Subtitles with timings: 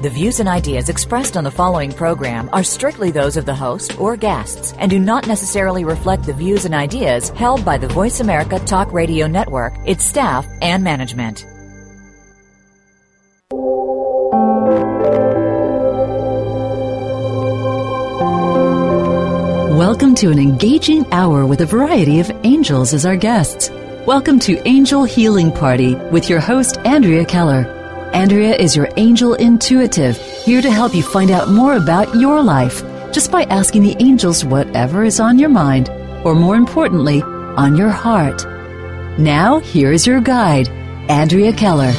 [0.00, 4.00] The views and ideas expressed on the following program are strictly those of the host
[4.00, 8.20] or guests and do not necessarily reflect the views and ideas held by the Voice
[8.20, 11.44] America Talk Radio Network, its staff, and management.
[19.76, 23.68] Welcome to an engaging hour with a variety of angels as our guests.
[24.06, 27.79] Welcome to Angel Healing Party with your host, Andrea Keller.
[28.12, 32.82] Andrea is your angel intuitive, here to help you find out more about your life
[33.12, 35.88] just by asking the angels whatever is on your mind,
[36.24, 38.44] or more importantly, on your heart.
[39.18, 40.68] Now, here is your guide,
[41.08, 41.92] Andrea Keller.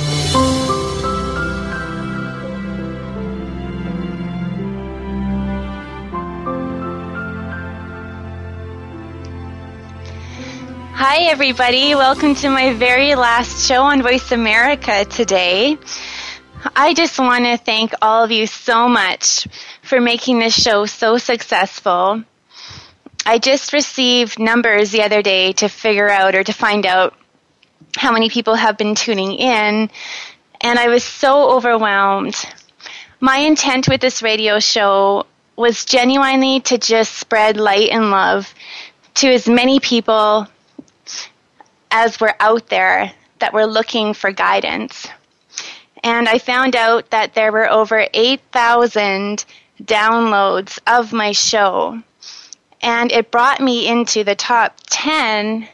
[11.14, 11.94] Hi, everybody.
[11.94, 15.78] Welcome to my very last show on Voice America today.
[16.74, 19.46] I just want to thank all of you so much
[19.82, 22.24] for making this show so successful.
[23.26, 27.14] I just received numbers the other day to figure out or to find out
[27.98, 29.90] how many people have been tuning in,
[30.62, 32.38] and I was so overwhelmed.
[33.20, 35.26] My intent with this radio show
[35.58, 38.54] was genuinely to just spread light and love
[39.16, 40.48] to as many people
[41.92, 45.08] as we're out there that were looking for guidance.
[46.04, 49.46] And I found out that there were over 8,000
[49.84, 52.02] downloads of my show.
[52.82, 55.68] And it brought me into the top 10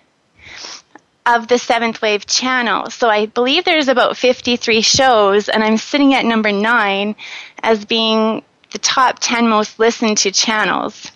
[1.25, 2.89] of the Seventh Wave channel.
[2.89, 7.15] So I believe there's about 53 shows, and I'm sitting at number 9
[7.63, 11.11] as being the top 10 most listened to channels.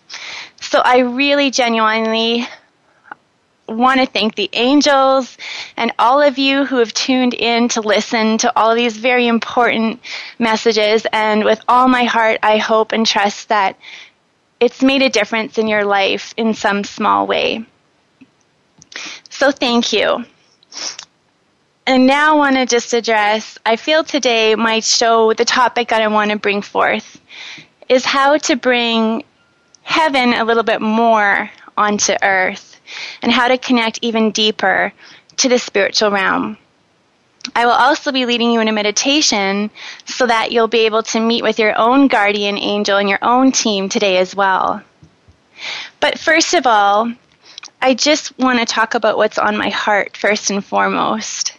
[0.59, 2.47] So I really genuinely
[3.71, 5.37] want to thank the angels
[5.77, 9.99] and all of you who have tuned in to listen to all these very important
[10.39, 11.05] messages.
[11.11, 13.77] And with all my heart, I hope and trust that
[14.59, 17.65] it's made a difference in your life in some small way.
[19.29, 20.25] So thank you.
[21.87, 26.01] And now I want to just address, I feel today my show, the topic that
[26.01, 27.19] I want to bring forth
[27.89, 29.23] is how to bring
[29.81, 32.70] heaven a little bit more onto earth
[33.21, 34.93] and how to connect even deeper
[35.37, 36.57] to the spiritual realm.
[37.55, 39.71] I will also be leading you in a meditation
[40.05, 43.51] so that you'll be able to meet with your own guardian angel and your own
[43.51, 44.81] team today as well.
[45.99, 47.11] But first of all,
[47.81, 51.57] I just want to talk about what's on my heart first and foremost.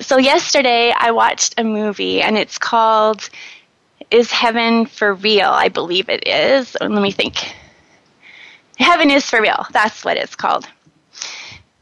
[0.00, 3.28] So, yesterday I watched a movie and it's called
[4.10, 5.50] Is Heaven for Real?
[5.50, 6.74] I believe it is.
[6.80, 7.54] Let me think.
[8.80, 9.66] Heaven is for real.
[9.72, 10.66] That's what it's called.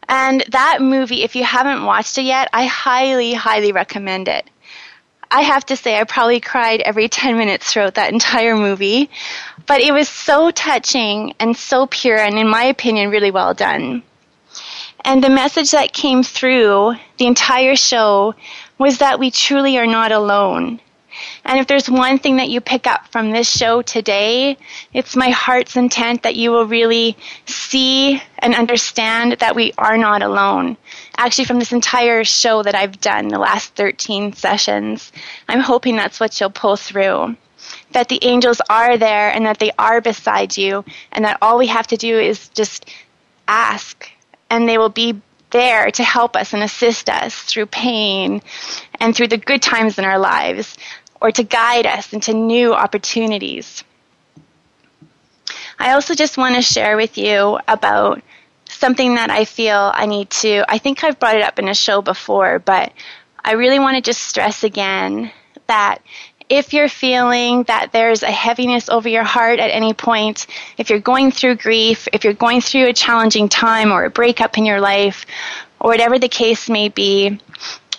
[0.09, 4.49] And that movie, if you haven't watched it yet, I highly, highly recommend it.
[5.31, 9.11] I have to say, I probably cried every 10 minutes throughout that entire movie,
[9.67, 14.03] but it was so touching and so pure, and in my opinion, really well done.
[15.05, 18.35] And the message that came through the entire show
[18.79, 20.81] was that we truly are not alone.
[21.45, 24.57] And if there's one thing that you pick up from this show today,
[24.93, 30.23] it's my heart's intent that you will really see and understand that we are not
[30.23, 30.77] alone.
[31.17, 35.13] Actually, from this entire show that I've done, the last 13 sessions,
[35.49, 37.37] I'm hoping that's what you'll pull through.
[37.93, 41.67] That the angels are there and that they are beside you, and that all we
[41.67, 42.89] have to do is just
[43.47, 44.11] ask,
[44.51, 45.21] and they will be
[45.51, 48.43] there to help us and assist us through pain
[49.01, 50.77] and through the good times in our lives
[51.21, 53.85] or to guide us into new opportunities.
[55.79, 58.23] I also just want to share with you about
[58.69, 60.65] something that I feel I need to.
[60.69, 62.93] I think I've brought it up in a show before, but
[63.45, 65.31] I really want to just stress again
[65.69, 66.03] that
[66.49, 70.47] if you're feeling that there's a heaviness over your heart at any point,
[70.79, 74.57] if you're going through grief, if you're going through a challenging time or a breakup
[74.57, 75.27] in your life,
[75.81, 77.39] or whatever the case may be,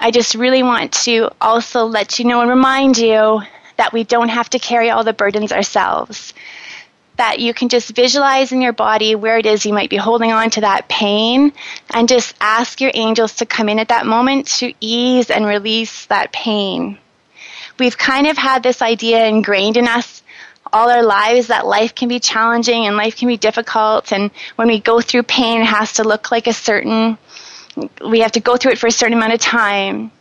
[0.02, 3.42] I just really want to also let you know and remind you
[3.76, 6.34] that we don't have to carry all the burdens ourselves.
[7.18, 10.32] That you can just visualize in your body where it is you might be holding
[10.32, 11.52] on to that pain
[11.94, 16.06] and just ask your angels to come in at that moment to ease and release
[16.06, 16.98] that pain.
[17.78, 20.24] We've kind of had this idea ingrained in us
[20.72, 24.68] all our lives that life can be challenging and life can be difficult and when
[24.68, 27.18] we go through pain it has to look like a certain
[28.06, 30.12] we have to go through it for a certain amount of time.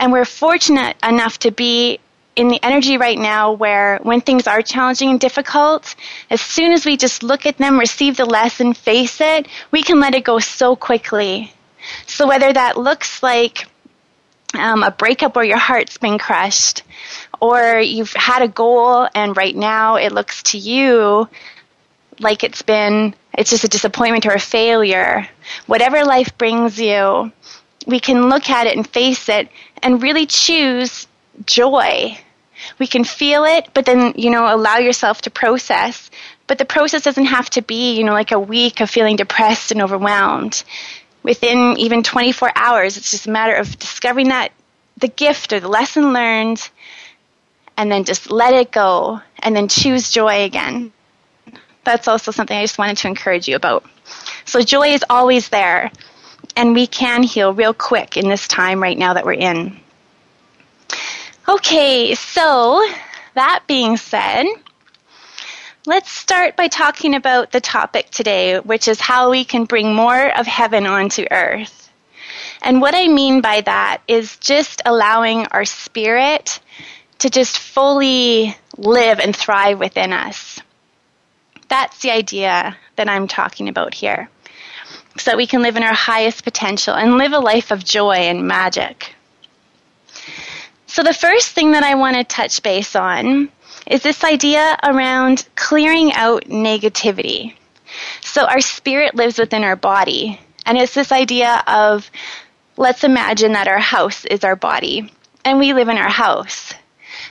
[0.00, 1.98] And we're fortunate enough to be
[2.36, 5.96] in the energy right now where when things are challenging and difficult,
[6.30, 9.98] as soon as we just look at them, receive the lesson, face it, we can
[9.98, 11.52] let it go so quickly.
[12.06, 13.66] So whether that looks like
[14.54, 16.82] um, a breakup where your heart's been crushed,
[17.40, 21.28] or you've had a goal and right now it looks to you
[22.20, 25.28] like it's been it's just a disappointment or a failure.
[25.66, 27.32] Whatever life brings you
[27.86, 29.48] we can look at it and face it
[29.82, 31.08] and really choose
[31.46, 32.18] joy.
[32.78, 36.10] We can feel it but then you know allow yourself to process.
[36.46, 39.72] But the process doesn't have to be you know like a week of feeling depressed
[39.72, 40.62] and overwhelmed.
[41.22, 44.52] Within even 24 hours it's just a matter of discovering that
[44.98, 46.68] the gift or the lesson learned
[47.76, 50.92] and then just let it go and then choose joy again.
[51.88, 53.82] That's also something I just wanted to encourage you about.
[54.44, 55.90] So, joy is always there,
[56.54, 59.74] and we can heal real quick in this time right now that we're in.
[61.48, 62.86] Okay, so
[63.32, 64.44] that being said,
[65.86, 70.38] let's start by talking about the topic today, which is how we can bring more
[70.38, 71.90] of heaven onto earth.
[72.60, 76.60] And what I mean by that is just allowing our spirit
[77.20, 80.60] to just fully live and thrive within us.
[81.68, 84.28] That's the idea that I'm talking about here.
[85.18, 88.46] So we can live in our highest potential and live a life of joy and
[88.46, 89.14] magic.
[90.86, 93.50] So, the first thing that I want to touch base on
[93.86, 97.54] is this idea around clearing out negativity.
[98.22, 102.10] So, our spirit lives within our body, and it's this idea of
[102.76, 105.12] let's imagine that our house is our body,
[105.44, 106.72] and we live in our house.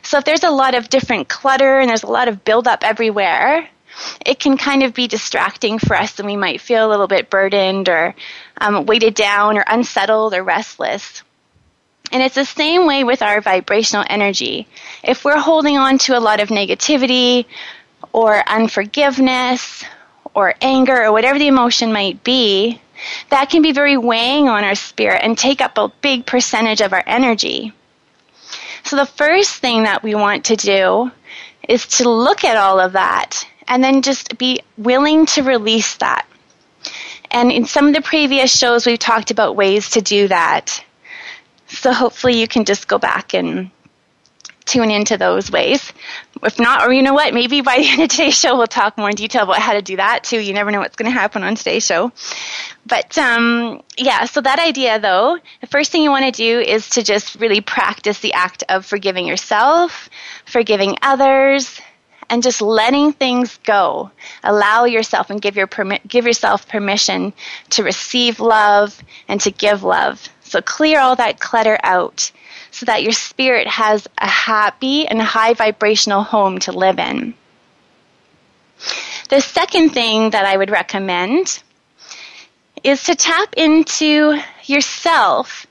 [0.03, 3.67] So if there's a lot of different clutter and there's a lot of buildup everywhere,
[4.25, 7.29] it can kind of be distracting for us and we might feel a little bit
[7.29, 8.15] burdened or
[8.59, 11.23] um, weighted down or unsettled or restless.
[12.11, 14.67] And it's the same way with our vibrational energy.
[15.03, 17.45] If we're holding on to a lot of negativity
[18.13, 19.83] or unforgiveness
[20.33, 22.81] or anger or whatever the emotion might be,
[23.29, 26.93] that can be very weighing on our spirit and take up a big percentage of
[26.93, 27.73] our energy.
[28.83, 31.11] So the first thing that we want to do
[31.67, 36.25] is to look at all of that and then just be willing to release that.
[37.31, 40.83] And in some of the previous shows, we've talked about ways to do that.
[41.67, 43.71] So hopefully you can just go back and
[44.67, 45.91] tune into those ways.
[46.43, 48.97] If not, or you know what, maybe by the end of today's show we'll talk
[48.97, 50.39] more in detail about how to do that too.
[50.39, 52.11] You never know what's going to happen on today's show.
[52.85, 56.89] But um, yeah, so that idea though, the first thing you want to do is
[56.91, 60.09] to just really practice the act of forgiving yourself,
[60.45, 61.79] forgiving others,
[62.29, 64.11] and just letting things go.
[64.43, 67.33] Allow yourself and give your permi- give yourself permission
[67.71, 70.27] to receive love and to give love.
[70.41, 72.31] So clear all that clutter out
[72.71, 77.33] so that your spirit has a happy and high vibrational home to live in.
[79.29, 81.61] The second thing that I would recommend
[82.83, 85.65] is to tap into yourself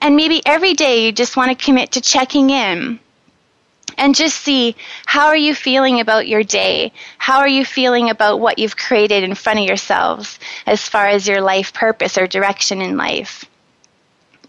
[0.00, 3.00] and maybe every day you just want to commit to checking in
[3.98, 4.74] and just see
[5.06, 9.22] how are you feeling about your day how are you feeling about what you've created
[9.22, 13.44] in front of yourselves as far as your life purpose or direction in life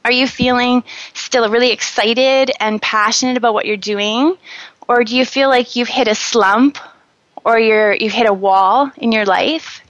[0.06, 4.38] are you feeling still really excited and passionate about what you're doing?
[4.88, 6.78] Or do you feel like you've hit a slump
[7.44, 9.82] or you're, you've hit a wall in your life?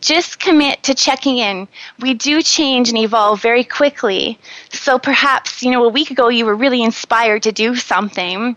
[0.00, 1.68] Just commit to checking in.
[2.00, 4.38] We do change and evolve very quickly.
[4.70, 8.56] So perhaps, you know, a week ago you were really inspired to do something,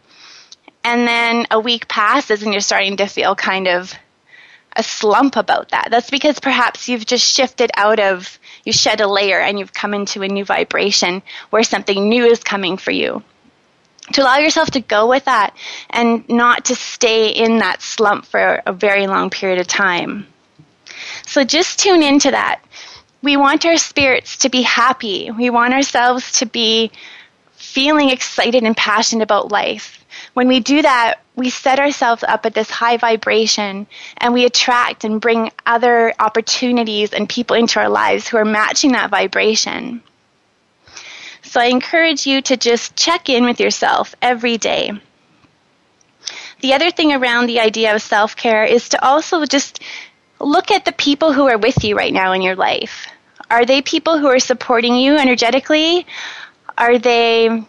[0.83, 3.93] and then a week passes and you're starting to feel kind of
[4.77, 5.89] a slump about that.
[5.91, 9.93] That's because perhaps you've just shifted out of you shed a layer and you've come
[9.93, 13.23] into a new vibration where something new is coming for you.
[14.13, 15.55] To allow yourself to go with that
[15.89, 20.27] and not to stay in that slump for a very long period of time.
[21.27, 22.61] So just tune into that.
[23.21, 25.29] We want our spirits to be happy.
[25.29, 26.91] We want ourselves to be
[27.51, 30.05] feeling excited and passionate about life.
[30.33, 35.03] When we do that, we set ourselves up at this high vibration and we attract
[35.03, 40.01] and bring other opportunities and people into our lives who are matching that vibration.
[41.43, 44.91] So I encourage you to just check in with yourself every day.
[46.61, 49.79] The other thing around the idea of self care is to also just
[50.39, 53.07] look at the people who are with you right now in your life.
[53.49, 56.05] Are they people who are supporting you energetically?
[56.77, 57.63] Are they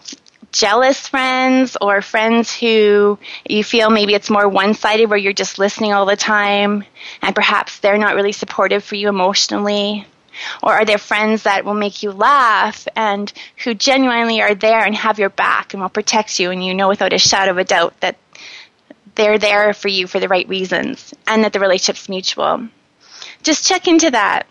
[0.52, 5.58] jealous friends or friends who you feel maybe it's more one sided where you're just
[5.58, 6.84] listening all the time
[7.22, 10.06] and perhaps they're not really supportive for you emotionally?
[10.62, 13.32] Or are there friends that will make you laugh and
[13.64, 16.88] who genuinely are there and have your back and will protect you and you know
[16.88, 18.16] without a shadow of a doubt that
[19.18, 22.66] they're there for you for the right reasons and that the relationship's mutual?
[23.42, 24.46] Just check into that.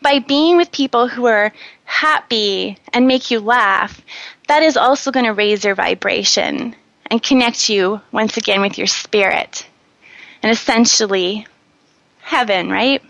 [0.00, 1.52] By being with people who are
[1.84, 4.00] happy and make you laugh,
[4.48, 6.74] that is also going to raise your vibration
[7.10, 9.66] and connect you once again with your spirit
[10.42, 11.46] and essentially
[12.20, 13.02] heaven, right?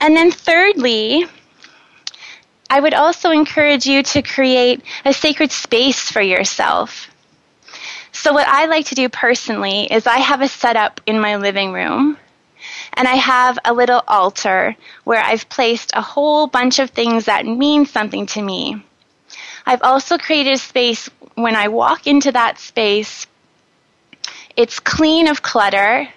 [0.00, 1.26] And then, thirdly,
[2.70, 7.11] I would also encourage you to create a sacred space for yourself.
[8.22, 11.72] So, what I like to do personally is I have a setup in my living
[11.72, 12.16] room,
[12.92, 17.46] and I have a little altar where I've placed a whole bunch of things that
[17.46, 18.80] mean something to me.
[19.66, 23.26] I've also created a space when I walk into that space,
[24.56, 26.08] it's clean of clutter,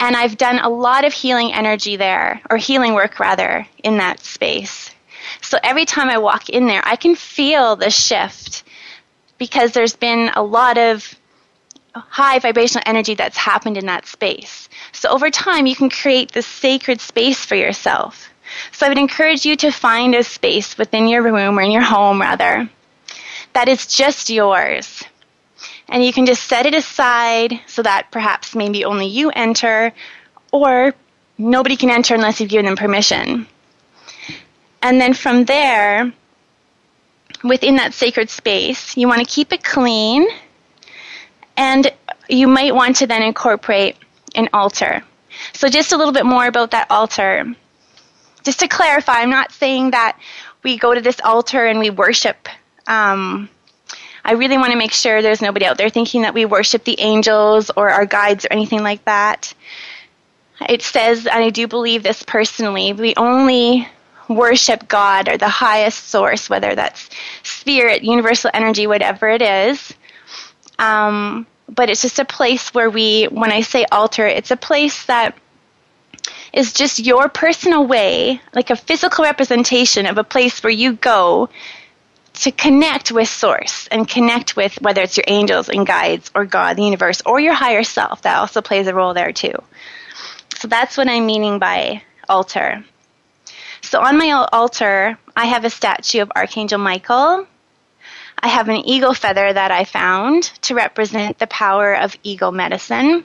[0.00, 4.18] and I've done a lot of healing energy there, or healing work rather, in that
[4.18, 4.90] space.
[5.42, 8.64] So every time I walk in there, I can feel the shift
[9.38, 11.16] because there's been a lot of
[11.94, 14.68] high vibrational energy that's happened in that space.
[14.92, 18.28] So over time, you can create this sacred space for yourself.
[18.72, 21.82] So I would encourage you to find a space within your room or in your
[21.82, 22.68] home, rather,
[23.52, 25.02] that is just yours.
[25.88, 29.92] And you can just set it aside so that perhaps maybe only you enter,
[30.52, 30.94] or
[31.38, 33.46] nobody can enter unless you've given them permission.
[34.82, 36.12] And then from there,
[37.42, 40.26] within that sacred space, you want to keep it clean,
[41.60, 41.92] and
[42.28, 43.96] you might want to then incorporate
[44.34, 45.02] an altar.
[45.52, 47.54] So, just a little bit more about that altar.
[48.42, 50.18] Just to clarify, I'm not saying that
[50.62, 52.48] we go to this altar and we worship
[52.86, 53.48] um,
[54.24, 57.00] I really want to make sure there's nobody out there thinking that we worship the
[57.00, 59.54] angels or our guides or anything like that.
[60.68, 63.88] It says, and I do believe this personally, we only
[64.28, 67.08] worship God or the highest source, whether that's
[67.42, 69.94] spirit, universal energy, whatever it is.
[70.80, 75.04] Um, but it's just a place where we, when I say altar, it's a place
[75.06, 75.36] that
[76.52, 81.48] is just your personal way, like a physical representation of a place where you go
[82.32, 86.76] to connect with source and connect with whether it's your angels and guides or God,
[86.76, 88.22] the universe, or your higher self.
[88.22, 89.54] That also plays a role there too.
[90.58, 92.84] So that's what I'm meaning by altar.
[93.82, 97.46] So on my altar, I have a statue of Archangel Michael.
[98.40, 103.24] I have an eagle feather that I found to represent the power of eagle medicine.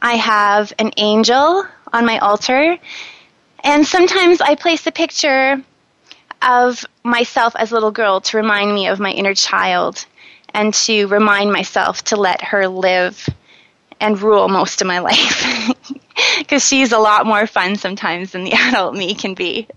[0.00, 2.78] I have an angel on my altar.
[3.64, 5.62] And sometimes I place a picture
[6.42, 10.04] of myself as a little girl to remind me of my inner child
[10.52, 13.28] and to remind myself to let her live
[14.00, 15.70] and rule most of my life
[16.38, 19.68] because she's a lot more fun sometimes than the adult me can be.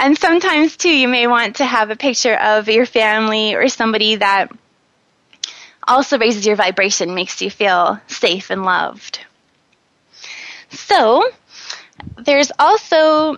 [0.00, 4.16] And sometimes, too, you may want to have a picture of your family or somebody
[4.16, 4.50] that
[5.86, 9.20] also raises your vibration, makes you feel safe and loved.
[10.70, 11.28] So,
[12.16, 13.36] there's also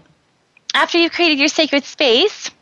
[0.72, 2.52] after you've created your sacred space,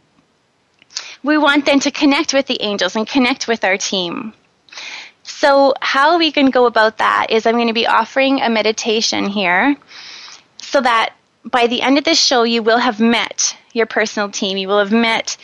[1.23, 4.33] we want then to connect with the angels and connect with our team.
[5.25, 9.29] So, how we can go about that is I'm going to be offering a meditation
[9.29, 9.77] here
[10.57, 11.15] so that
[11.45, 14.57] by the end of this show, you will have met your personal team.
[14.57, 15.37] You will have met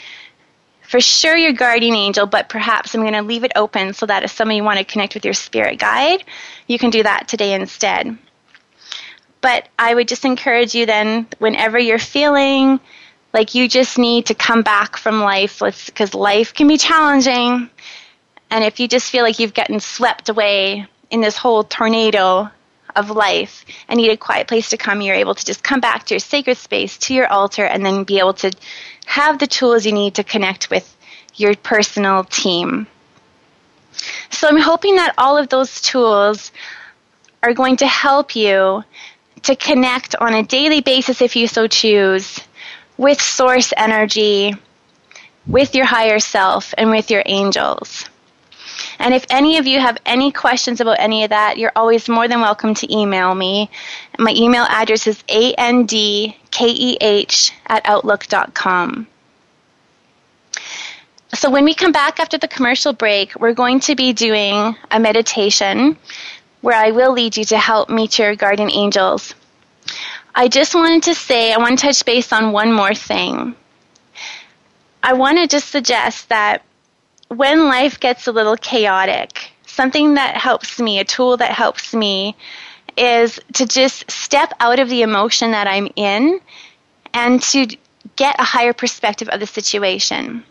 [0.83, 4.23] for sure your guardian angel, but perhaps I'm going to leave it open so that
[4.23, 6.25] if some of you want to connect with your spirit guide,
[6.67, 8.17] you can do that today instead.
[9.41, 12.81] But I would just encourage you then, whenever you're feeling
[13.33, 17.69] like you just need to come back from life, because life can be challenging.
[18.51, 22.51] And if you just feel like you've gotten swept away in this whole tornado
[22.97, 26.05] of life and need a quiet place to come, you're able to just come back
[26.07, 28.51] to your sacred space, to your altar, and then be able to
[29.05, 30.97] have the tools you need to connect with
[31.35, 32.87] your personal team.
[34.31, 36.53] So I'm hoping that all of those tools
[37.43, 38.85] are going to help you
[39.43, 42.41] to connect on a daily basis, if you so choose,
[42.97, 44.55] with source energy,
[45.47, 48.07] with your higher self, and with your angels.
[48.99, 52.29] And if any of you have any questions about any of that, you're always more
[52.29, 53.71] than welcome to email me.
[54.19, 56.35] My email address is andkeh
[57.67, 59.07] at outlook.com.
[61.35, 64.99] So when we come back after the commercial break, we're going to be doing a
[64.99, 65.99] meditation
[66.63, 69.35] where I will lead you to help meet your guardian angels.
[70.35, 73.55] I just wanted to say, I want to touch base on one more thing.
[75.03, 76.63] I want to just suggest that
[77.29, 82.37] when life gets a little chaotic, something that helps me, a tool that helps me,
[82.97, 86.41] is to just step out of the emotion that I'm in
[87.13, 87.67] and to
[88.17, 90.45] get a higher perspective of the situation.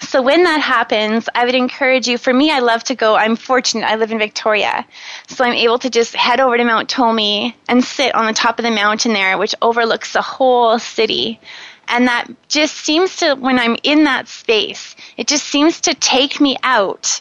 [0.00, 2.18] So when that happens, I would encourage you.
[2.18, 3.14] For me, I love to go.
[3.14, 3.84] I'm fortunate.
[3.84, 4.84] I live in Victoria,
[5.28, 8.58] so I'm able to just head over to Mount Tolmie and sit on the top
[8.58, 11.40] of the mountain there, which overlooks the whole city.
[11.88, 16.40] And that just seems to, when I'm in that space, it just seems to take
[16.40, 17.20] me out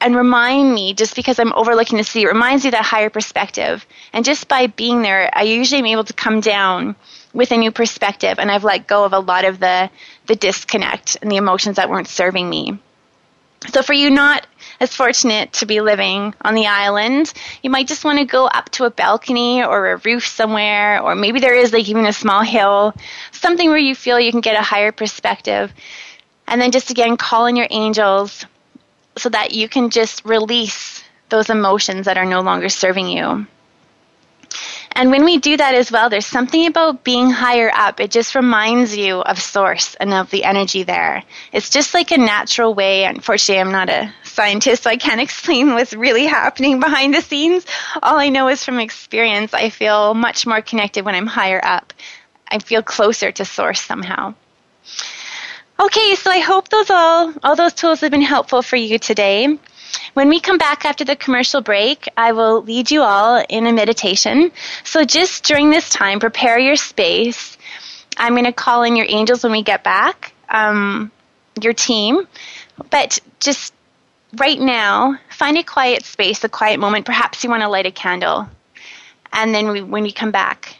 [0.00, 3.84] and remind me, just because I'm overlooking the city, it reminds me that higher perspective.
[4.12, 6.96] And just by being there, I usually am able to come down
[7.34, 9.90] with a new perspective, and I've let go of a lot of the,
[10.26, 12.78] the disconnect and the emotions that weren't serving me.
[13.72, 14.46] So, for you not
[14.80, 17.32] as fortunate to be living on the island,
[17.62, 21.14] you might just want to go up to a balcony or a roof somewhere, or
[21.14, 22.94] maybe there is like even a small hill,
[23.30, 25.72] something where you feel you can get a higher perspective.
[26.48, 28.44] And then just again, call in your angels
[29.16, 33.46] so that you can just release those emotions that are no longer serving you.
[34.92, 38.00] And when we do that as well, there's something about being higher up.
[38.00, 41.22] It just reminds you of source and of the energy there.
[41.52, 43.04] It's just like a natural way.
[43.04, 47.64] Unfortunately, I'm not a scientist, so I can't explain what's really happening behind the scenes.
[48.02, 51.92] All I know is from experience, I feel much more connected when I'm higher up.
[52.48, 54.34] I feel closer to source somehow.
[55.78, 59.58] Okay, so I hope those all all those tools have been helpful for you today.
[60.14, 63.72] When we come back after the commercial break, I will lead you all in a
[63.72, 64.52] meditation.
[64.84, 67.56] So just during this time, prepare your space.
[68.16, 71.10] I'm going to call in your angels when we get back, um,
[71.60, 72.26] your team.
[72.90, 73.72] But just
[74.36, 77.06] right now, find a quiet space, a quiet moment.
[77.06, 78.48] Perhaps you want to light a candle.
[79.32, 80.76] And then we, when we come back,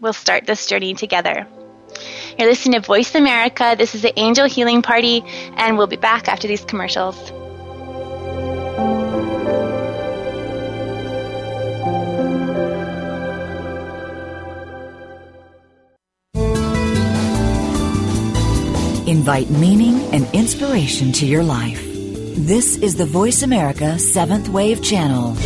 [0.00, 1.46] we'll start this journey together.
[2.38, 3.74] You're listening to Voice America.
[3.78, 5.22] This is the Angel Healing Party,
[5.56, 7.32] and we'll be back after these commercials.
[19.08, 21.85] Invite meaning and inspiration to your life.
[22.38, 25.38] This is the Voice America Seventh Wave Channel.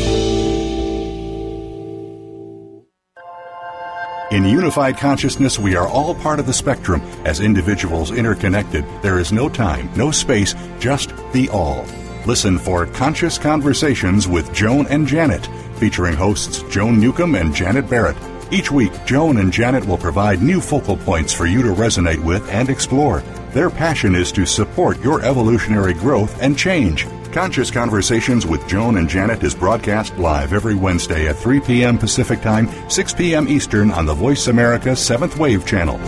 [4.33, 7.00] In unified consciousness, we are all part of the spectrum.
[7.24, 11.87] As individuals interconnected, there is no time, no space, just the all.
[12.26, 18.16] Listen for Conscious Conversations with Joan and Janet, featuring hosts Joan Newcomb and Janet Barrett.
[18.50, 22.50] Each week, Joan and Janet will provide new focal points for you to resonate with
[22.50, 23.22] and explore.
[23.52, 27.08] Their passion is to support your evolutionary growth and change.
[27.32, 31.98] Conscious Conversations with Joan and Janet is broadcast live every Wednesday at 3 p.m.
[31.98, 33.48] Pacific Time, 6 p.m.
[33.48, 35.98] Eastern on the Voice America 7th Wave channel.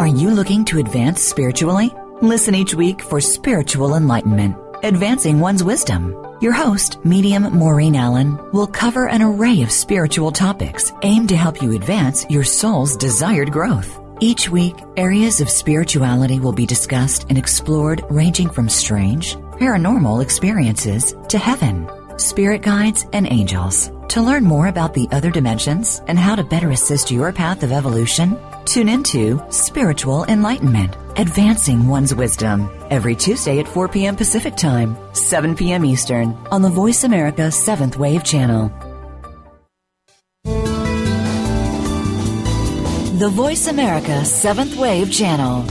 [0.00, 1.94] Are you looking to advance spiritually?
[2.22, 6.16] Listen each week for spiritual enlightenment, advancing one's wisdom.
[6.40, 11.62] Your host, medium Maureen Allen, will cover an array of spiritual topics aimed to help
[11.62, 14.00] you advance your soul's desired growth.
[14.20, 21.14] Each week, areas of spirituality will be discussed and explored ranging from strange, paranormal experiences
[21.28, 23.92] to heaven, spirit guides, and angels.
[24.08, 27.70] To learn more about the other dimensions and how to better assist your path of
[27.70, 34.16] evolution, tune into Spiritual Enlightenment, Advancing One's Wisdom, every Tuesday at 4 p.m.
[34.16, 35.84] Pacific Time, 7 p.m.
[35.84, 38.72] Eastern, on the Voice America 7th Wave channel.
[43.18, 45.64] The Voice America 7th Wave channel.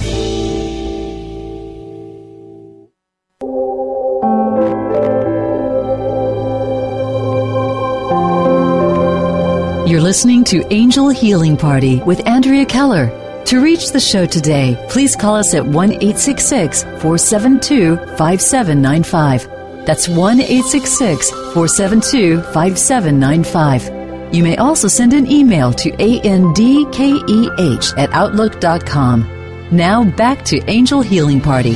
[9.87, 13.07] You're listening to Angel Healing Party with Andrea Keller.
[13.45, 19.85] To reach the show today, please call us at 1 866 472 5795.
[19.85, 23.96] That's 1 866 472 5795.
[24.31, 29.67] You may also send an email to andkeh at outlook.com.
[29.71, 31.73] Now back to Angel Healing Party.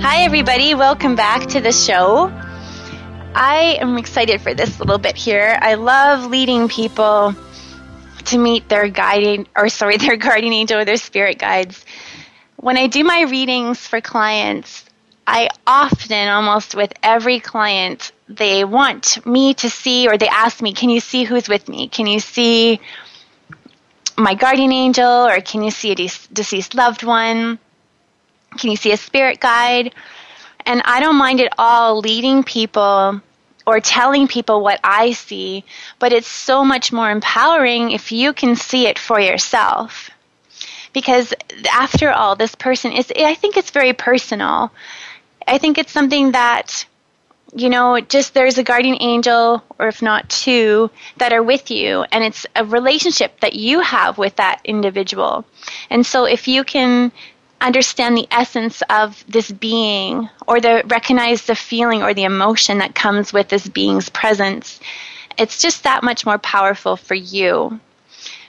[0.00, 0.74] Hi, everybody.
[0.74, 2.28] Welcome back to the show.
[3.34, 5.58] I am excited for this little bit here.
[5.60, 7.34] I love leading people
[8.26, 11.84] to meet their guiding, or sorry, their guardian angel or their spirit guides.
[12.56, 14.84] When I do my readings for clients,
[15.26, 20.72] I often, almost with every client, they want me to see, or they ask me,
[20.72, 21.88] Can you see who's with me?
[21.88, 22.80] Can you see
[24.16, 27.58] my guardian angel, or can you see a de- deceased loved one?
[28.58, 29.94] Can you see a spirit guide?
[30.64, 33.20] And I don't mind at all leading people
[33.66, 35.64] or telling people what I see,
[35.98, 40.10] but it's so much more empowering if you can see it for yourself.
[40.92, 41.34] Because
[41.72, 44.72] after all, this person is, I think it's very personal.
[45.46, 46.86] I think it's something that
[47.54, 52.04] you know, just there's a guardian angel, or if not two, that are with you,
[52.12, 55.44] and it's a relationship that you have with that individual.
[55.88, 57.12] And so, if you can
[57.60, 62.94] understand the essence of this being, or the recognize the feeling or the emotion that
[62.94, 64.80] comes with this being's presence,
[65.38, 67.80] it's just that much more powerful for you.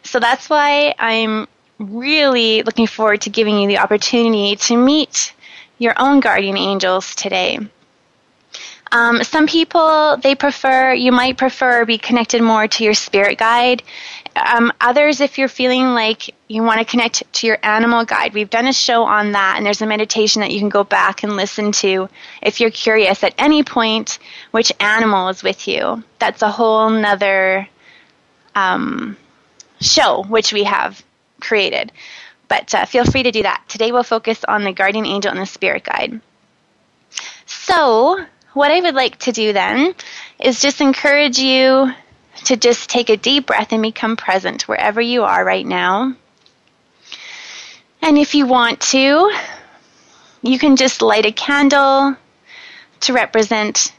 [0.04, 1.48] So that's why I'm
[1.80, 5.34] really looking forward to giving you the opportunity to meet
[5.78, 7.60] your own guardian angels today.
[8.92, 13.84] Um, some people they prefer you might prefer be connected more to your spirit guide.
[14.36, 18.50] Um, others, if you're feeling like you want to connect to your animal guide, we've
[18.50, 21.36] done a show on that, and there's a meditation that you can go back and
[21.36, 22.08] listen to
[22.42, 24.20] if you're curious at any point
[24.52, 26.04] which animal is with you.
[26.20, 27.68] That's a whole nother
[28.56, 29.18] um,
[29.82, 31.04] show which we have
[31.42, 31.92] created.
[32.48, 33.64] But uh, feel free to do that.
[33.68, 36.22] Today we'll focus on the guardian angel and the spirit guide.
[37.46, 39.94] So, what I would like to do then
[40.40, 41.94] is just encourage you
[42.46, 46.16] to just take a deep breath and become present wherever you are right now.
[48.02, 49.32] And if you want to,
[50.42, 52.16] you can just light a candle
[53.02, 53.92] to represent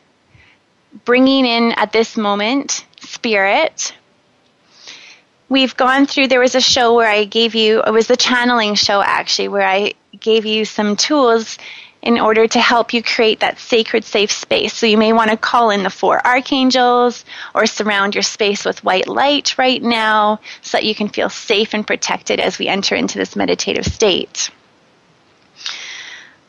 [1.05, 3.95] bringing in at this moment spirit.
[5.49, 8.75] We've gone through, there was a show where I gave you, it was the channeling
[8.75, 11.59] show actually, where I gave you some tools
[12.03, 14.75] in order to help you create that sacred safe space.
[14.75, 18.85] So you may want to call in the four archangels or surround your space with
[18.85, 22.95] white light right now so that you can feel safe and protected as we enter
[22.95, 24.51] into this meditative state.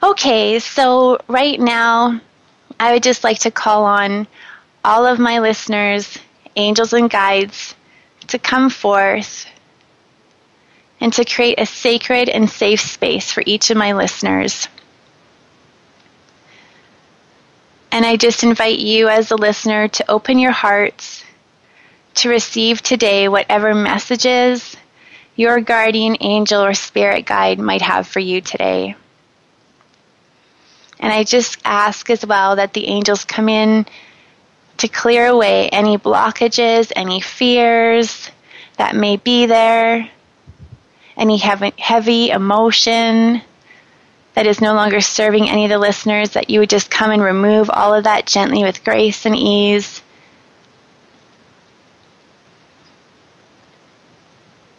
[0.04, 2.22] Okay, so right now
[2.80, 4.28] I would just like to call on
[4.84, 6.18] all of my listeners,
[6.56, 7.76] angels and guides,
[8.30, 9.46] to come forth
[11.02, 14.68] and to create a sacred and safe space for each of my listeners.
[17.92, 21.24] And I just invite you as a listener to open your hearts
[22.16, 24.76] to receive today whatever messages
[25.36, 28.96] your guardian angel or spirit guide might have for you today.
[31.00, 33.86] And I just ask as well that the angels come in
[34.80, 38.30] to clear away any blockages, any fears
[38.78, 40.10] that may be there,
[41.18, 43.42] any heavy, emotion,
[44.34, 47.22] that is no longer serving any of the listeners, that you would just come and
[47.22, 50.02] remove all of that gently with grace and ease.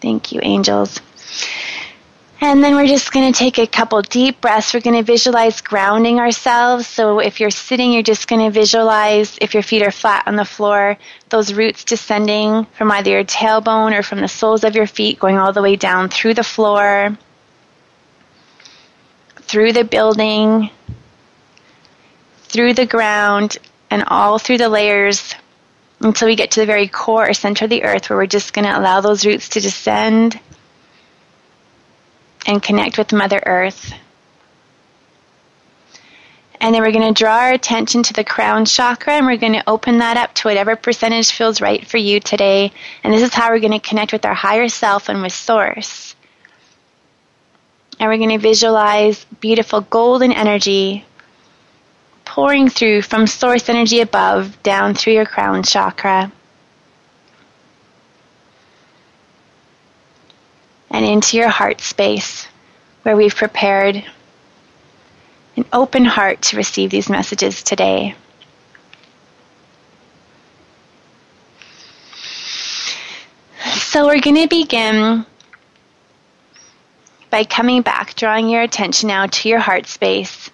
[0.00, 1.00] Thank you, angels.
[2.42, 4.72] And then we're just going to take a couple deep breaths.
[4.72, 6.86] We're going to visualize grounding ourselves.
[6.86, 10.36] So if you're sitting, you're just going to visualize, if your feet are flat on
[10.36, 10.96] the floor,
[11.28, 15.36] those roots descending from either your tailbone or from the soles of your feet, going
[15.36, 17.16] all the way down through the floor
[19.50, 20.70] through the building,
[22.44, 23.58] through the ground,
[23.90, 25.34] and all through the layers
[25.98, 28.52] until we get to the very core or center of the earth where we're just
[28.52, 30.38] going to allow those roots to descend
[32.46, 33.92] and connect with Mother Earth.
[36.60, 39.54] And then we're going to draw our attention to the crown chakra and we're going
[39.54, 42.72] to open that up to whatever percentage feels right for you today.
[43.02, 46.14] And this is how we're going to connect with our higher self and with Source.
[47.98, 51.04] And we're going to visualize beautiful golden energy
[52.26, 56.30] pouring through from source energy above down through your crown chakra
[60.90, 62.46] and into your heart space
[63.02, 64.04] where we've prepared
[65.56, 68.14] an open heart to receive these messages today.
[73.64, 75.26] So we're going to begin
[77.30, 80.50] by coming back, drawing your attention now to your heart space.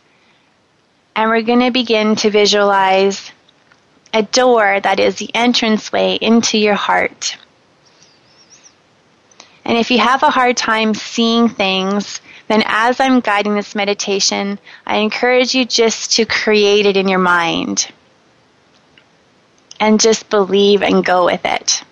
[1.15, 3.31] And we're going to begin to visualize
[4.13, 7.37] a door that is the entranceway into your heart.
[9.67, 14.61] And if you have a hard time seeing things, then as I'm guiding this meditation,
[14.87, 17.91] I encourage you just to create it in your mind
[19.81, 21.83] and just believe and go with it.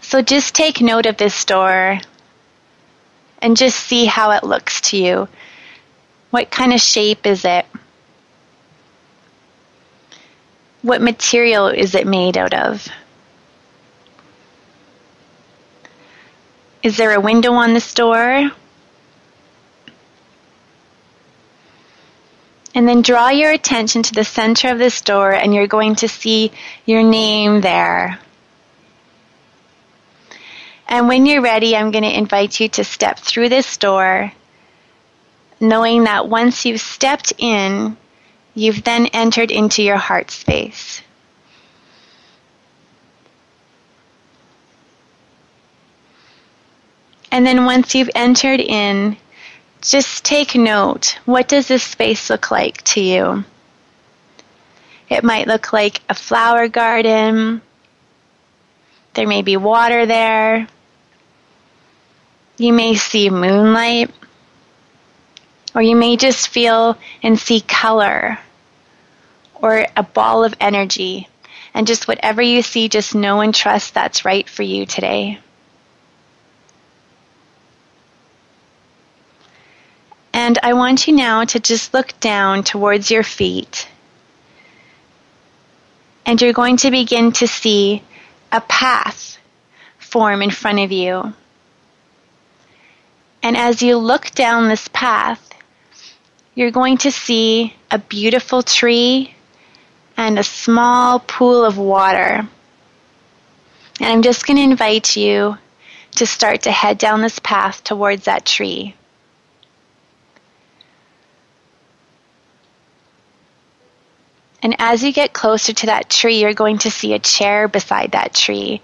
[0.00, 2.00] So just take note of this door
[3.40, 5.28] and just see how it looks to you.
[6.30, 7.64] What kind of shape is it?
[10.82, 12.88] What material is it made out of?
[16.82, 18.50] Is there a window on this door?
[22.74, 26.08] And then draw your attention to the center of this door, and you're going to
[26.08, 26.52] see
[26.86, 28.18] your name there.
[30.88, 34.32] And when you're ready, I'm going to invite you to step through this door,
[35.60, 37.96] knowing that once you've stepped in,
[38.54, 41.02] you've then entered into your heart space.
[47.30, 49.16] And then once you've entered in,
[49.80, 51.18] just take note.
[51.24, 53.44] What does this space look like to you?
[55.08, 57.62] It might look like a flower garden.
[59.14, 60.68] There may be water there.
[62.58, 64.10] You may see moonlight.
[65.74, 68.38] Or you may just feel and see color
[69.54, 71.28] or a ball of energy.
[71.74, 75.38] And just whatever you see, just know and trust that's right for you today.
[80.42, 83.86] And I want you now to just look down towards your feet.
[86.24, 88.02] And you're going to begin to see
[88.50, 89.36] a path
[89.98, 91.34] form in front of you.
[93.42, 95.46] And as you look down this path,
[96.54, 99.34] you're going to see a beautiful tree
[100.16, 102.48] and a small pool of water.
[104.00, 105.58] And I'm just going to invite you
[106.12, 108.94] to start to head down this path towards that tree.
[114.62, 118.12] And as you get closer to that tree, you're going to see a chair beside
[118.12, 118.82] that tree.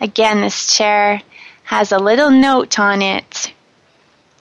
[0.00, 1.22] Again, this chair
[1.64, 3.52] has a little note on it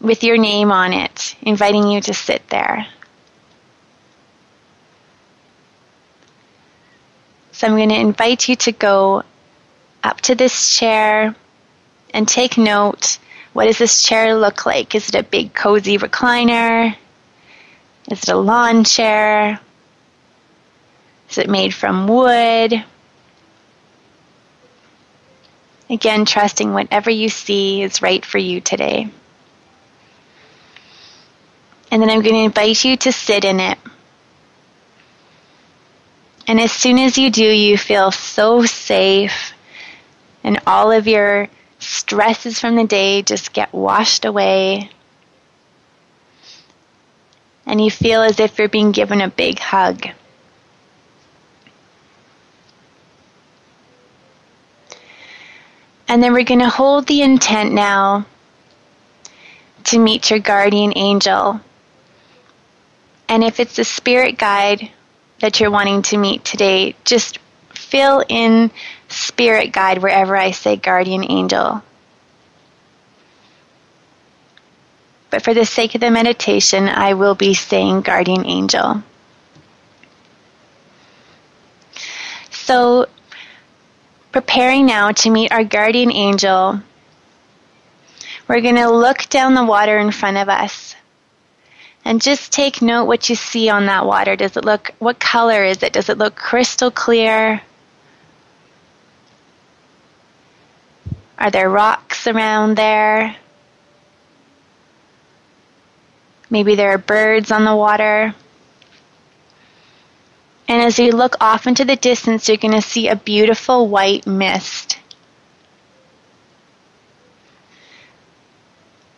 [0.01, 2.87] with your name on it, inviting you to sit there.
[7.51, 9.23] So I'm going to invite you to go
[10.03, 11.35] up to this chair
[12.13, 13.19] and take note.
[13.53, 14.95] What does this chair look like?
[14.95, 16.95] Is it a big cozy recliner?
[18.09, 19.59] Is it a lawn chair?
[21.33, 22.85] Is it made from wood?
[25.89, 29.09] Again, trusting whatever you see is right for you today.
[31.89, 33.79] And then I'm going to invite you to sit in it.
[36.45, 39.53] And as soon as you do, you feel so safe,
[40.43, 44.91] and all of your stresses from the day just get washed away.
[47.65, 50.09] And you feel as if you're being given a big hug.
[56.07, 58.25] And then we're going to hold the intent now
[59.85, 61.59] to meet your guardian angel.
[63.27, 64.91] And if it's a spirit guide
[65.39, 67.39] that you're wanting to meet today, just
[67.73, 68.71] fill in
[69.09, 71.81] spirit guide wherever I say guardian angel.
[75.29, 79.01] But for the sake of the meditation, I will be saying guardian angel.
[82.51, 83.07] So
[84.33, 86.81] preparing now to meet our guardian angel,
[88.49, 90.95] we're going to look down the water in front of us.
[92.03, 94.35] And just take note what you see on that water.
[94.35, 95.93] Does it look, what color is it?
[95.93, 97.61] Does it look crystal clear?
[101.37, 103.37] Are there rocks around there?
[106.49, 108.35] Maybe there are birds on the water.
[110.67, 114.25] And as you look off into the distance, you're going to see a beautiful white
[114.25, 114.97] mist.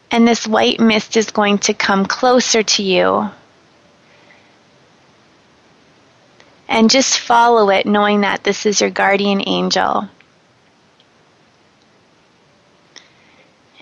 [0.09, 3.29] And this white mist is going to come closer to you.
[6.67, 10.09] And just follow it, knowing that this is your guardian angel.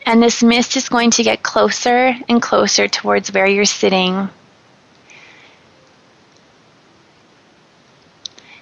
[0.05, 4.29] And this mist is going to get closer and closer towards where you're sitting.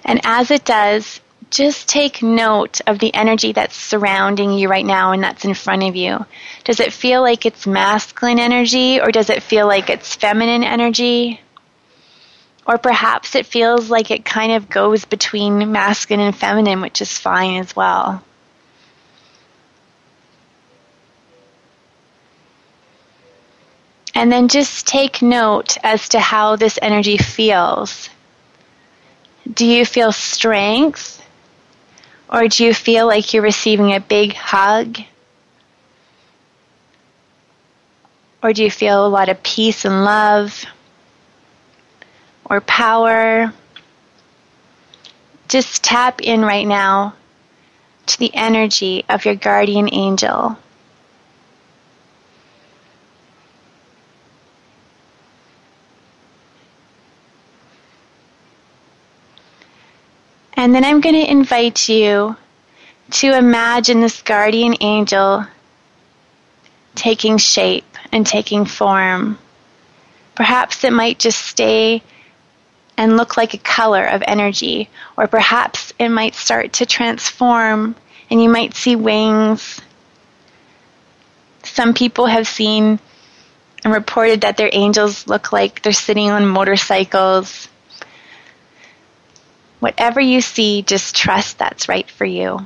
[0.04, 5.12] And as it does, just take note of the energy that's surrounding you right now
[5.12, 6.24] and that's in front of you.
[6.64, 11.40] Does it feel like it's masculine energy or does it feel like it's feminine energy?
[12.66, 17.18] Or perhaps it feels like it kind of goes between masculine and feminine, which is
[17.18, 18.22] fine as well.
[24.14, 28.08] And then just take note as to how this energy feels.
[29.52, 31.22] Do you feel strength?
[32.30, 34.98] Or do you feel like you're receiving a big hug?
[38.42, 40.64] Or do you feel a lot of peace and love?
[42.44, 43.52] Or power?
[45.48, 47.14] Just tap in right now
[48.06, 50.56] to the energy of your guardian angel.
[60.62, 62.36] And then I'm going to invite you
[63.10, 65.44] to imagine this guardian angel
[66.94, 69.40] taking shape and taking form.
[70.36, 72.00] Perhaps it might just stay
[72.96, 77.96] and look like a color of energy, or perhaps it might start to transform
[78.30, 79.80] and you might see wings.
[81.64, 83.00] Some people have seen
[83.82, 87.66] and reported that their angels look like they're sitting on motorcycles.
[89.82, 92.60] Whatever you see, just trust that's right for you.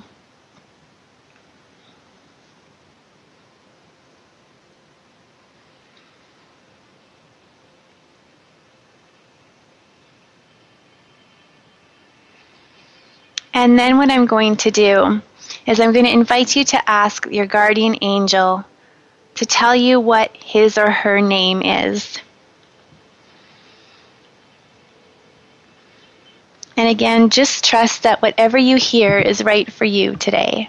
[13.55, 15.23] And then what I'm going to do
[15.67, 18.63] is I'm going to invite you to ask your guardian angel
[19.37, 22.19] to tell you what his or her name is.
[26.77, 30.69] And again, just trust that whatever you hear is right for you today.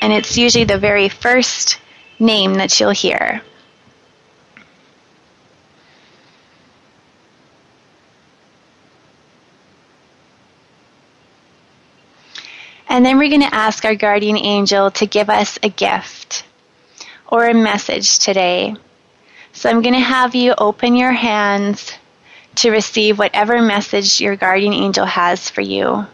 [0.00, 1.78] And it's usually the very first
[2.18, 3.42] name that you'll hear.
[12.88, 16.44] And then we're going to ask our guardian angel to give us a gift
[17.26, 18.76] or a message today.
[19.52, 21.92] So I'm going to have you open your hands
[22.56, 26.06] to receive whatever message your guardian angel has for you.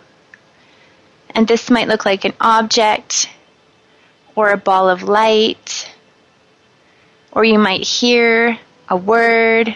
[1.35, 3.29] And this might look like an object
[4.35, 5.91] or a ball of light,
[7.33, 9.69] or you might hear a word.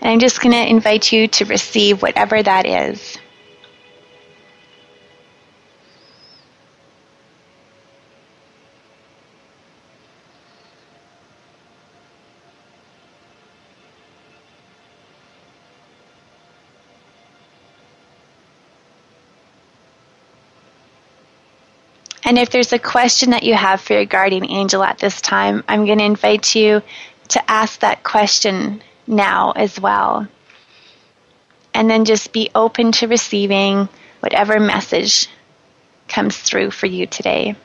[0.00, 3.18] And I'm just going to invite you to receive whatever that is.
[22.28, 25.64] And if there's a question that you have for your guardian angel at this time,
[25.66, 26.82] I'm going to invite you
[27.28, 30.28] to ask that question now as well.
[31.72, 33.88] And then just be open to receiving
[34.20, 35.26] whatever message
[36.06, 37.56] comes through for you today.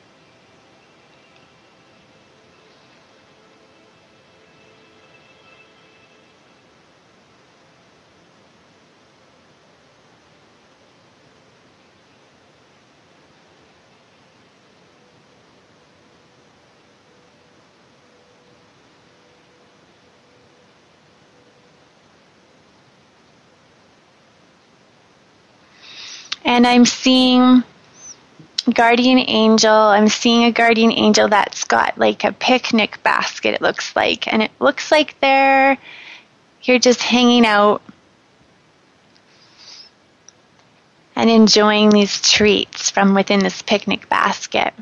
[26.54, 27.64] And I'm seeing
[28.72, 29.74] guardian angel.
[29.74, 34.32] I'm seeing a guardian angel that's got like a picnic basket, it looks like.
[34.32, 35.76] And it looks like they're
[36.62, 37.82] you're just hanging out
[41.16, 44.72] and enjoying these treats from within this picnic basket.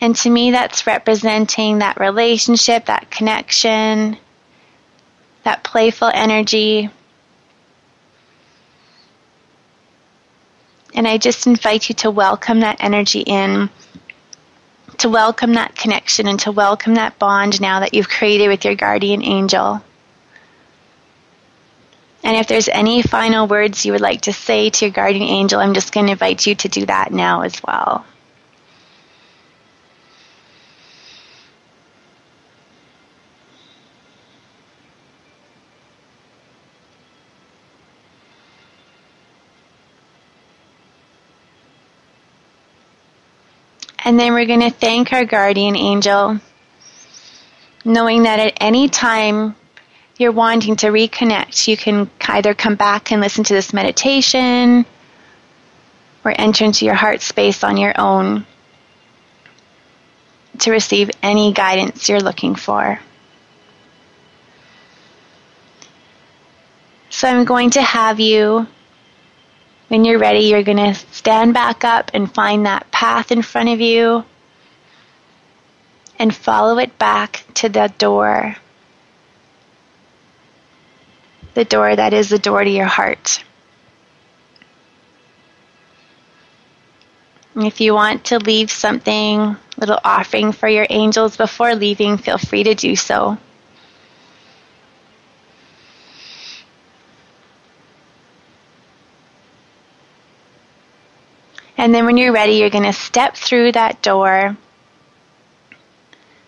[0.00, 4.16] And to me, that's representing that relationship, that connection,
[5.44, 6.88] that playful energy
[10.94, 13.70] And I just invite you to welcome that energy in,
[14.98, 18.74] to welcome that connection, and to welcome that bond now that you've created with your
[18.74, 19.82] guardian angel.
[22.24, 25.60] And if there's any final words you would like to say to your guardian angel,
[25.60, 28.04] I'm just going to invite you to do that now as well.
[44.04, 46.40] And then we're going to thank our guardian angel,
[47.84, 49.54] knowing that at any time
[50.18, 54.84] you're wanting to reconnect, you can either come back and listen to this meditation
[56.24, 58.44] or enter into your heart space on your own
[60.58, 62.98] to receive any guidance you're looking for.
[67.10, 68.66] So I'm going to have you
[69.92, 73.68] when you're ready, you're going to stand back up and find that path in front
[73.68, 74.24] of you
[76.18, 78.56] and follow it back to the door.
[81.52, 83.44] The door that is the door to your heart.
[87.54, 92.38] And if you want to leave something, little offering for your angels before leaving, feel
[92.38, 93.36] free to do so.
[101.82, 104.56] And then when you're ready, you're going to step through that door,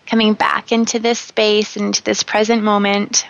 [0.05, 3.27] coming back into this space, into this present moment,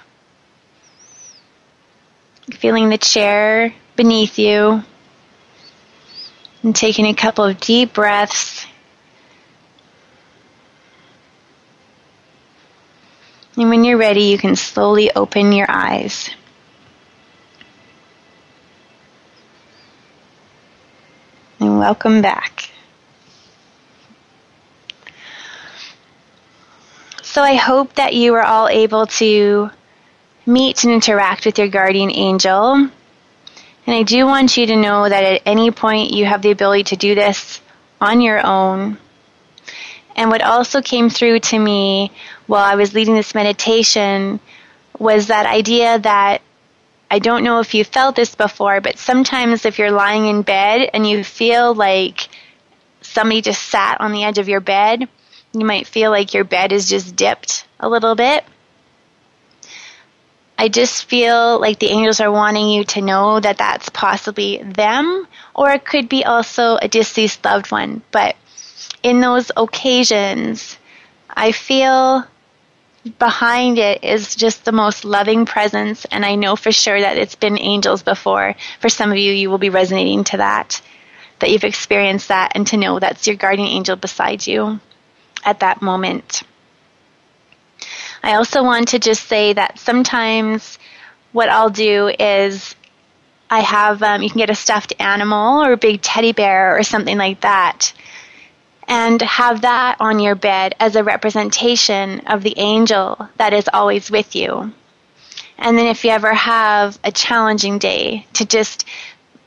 [2.52, 4.84] feeling the chair beneath you,
[6.62, 8.68] and taking a couple of deep breaths.
[13.58, 16.30] And when you're ready, you can slowly open your eyes.
[21.66, 22.70] And welcome back.
[27.24, 29.72] So I hope that you are all able to
[30.46, 32.74] meet and interact with your guardian angel.
[32.76, 32.92] And
[33.88, 36.98] I do want you to know that at any point you have the ability to
[36.98, 37.60] do this
[38.00, 39.00] on your own.
[40.16, 42.12] And what also came through to me
[42.46, 44.40] while I was leading this meditation
[45.00, 46.44] was that idea that
[47.10, 50.90] I don't know if you felt this before, but sometimes if you're lying in bed
[50.94, 52.28] and you feel like
[53.02, 55.08] somebody just sat on the edge of your bed,
[55.54, 58.44] you might feel like your bed is just dipped a little bit.
[60.58, 65.28] I just feel like the angels are wanting you to know that that's possibly them,
[65.54, 68.02] or it could be also a deceased loved one.
[68.12, 68.36] But
[69.04, 70.78] in those occasions,
[71.30, 72.26] I feel
[73.20, 77.36] behind it is just the most loving presence, and I know for sure that it's
[77.36, 78.56] been angels before.
[78.80, 80.82] For some of you, you will be resonating to that,
[81.40, 84.80] that you've experienced that, and to know that's your guardian angel beside you
[85.44, 86.42] at that moment.
[88.24, 90.80] I also want to just say that sometimes
[91.32, 92.76] what I'll do is
[93.50, 96.82] I have, um, you can get a stuffed animal or a big teddy bear or
[96.82, 97.94] something like that
[98.88, 104.12] and have that on your bed as a representation of the angel that is always
[104.12, 104.74] with you.
[105.58, 108.86] And then if you ever have a challenging day, to just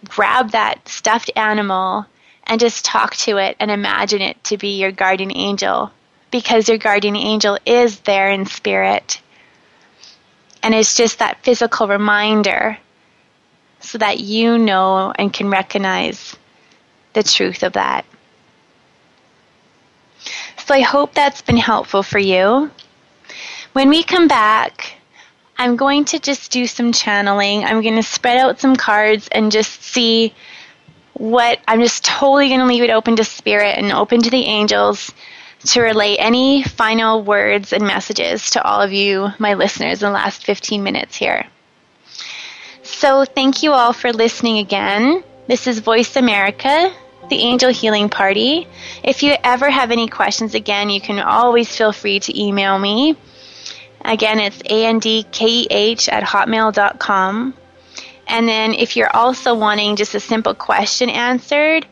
[0.06, 2.06] grab that stuffed animal
[2.46, 5.92] and just talk to it and imagine it to be your guardian angel
[6.30, 9.20] because your guardian angel is there in spirit.
[10.62, 12.78] And it's just that physical reminder
[13.80, 16.36] so that you know and can recognize
[17.12, 18.04] the truth of that.
[20.68, 22.70] So I hope that's been helpful for you.
[23.72, 24.98] When we come back,
[25.56, 27.64] I'm going to just do some channeling.
[27.64, 30.34] I'm going to spread out some cards and just see
[31.14, 34.44] what I'm just totally going to leave it open to spirit and open to the
[34.44, 35.10] angels
[35.68, 40.12] to relay any final words and messages to all of you, my listeners, in the
[40.12, 41.46] last 15 minutes here.
[42.82, 45.24] So, thank you all for listening again.
[45.46, 46.92] This is Voice America
[47.28, 48.66] the Angel Healing Party.
[49.02, 53.16] If you ever have any questions, again, you can always feel free to email me.
[54.04, 57.54] Again, it's andkeh at hotmail.com.
[58.26, 61.86] And then if you're also wanting just a simple question answered,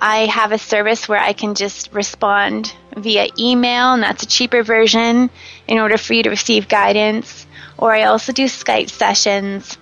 [0.00, 4.62] I have a service where I can just respond via email, and that's a cheaper
[4.62, 5.28] version
[5.68, 7.46] in order for you to receive guidance.
[7.76, 9.76] Or I also do Skype sessions,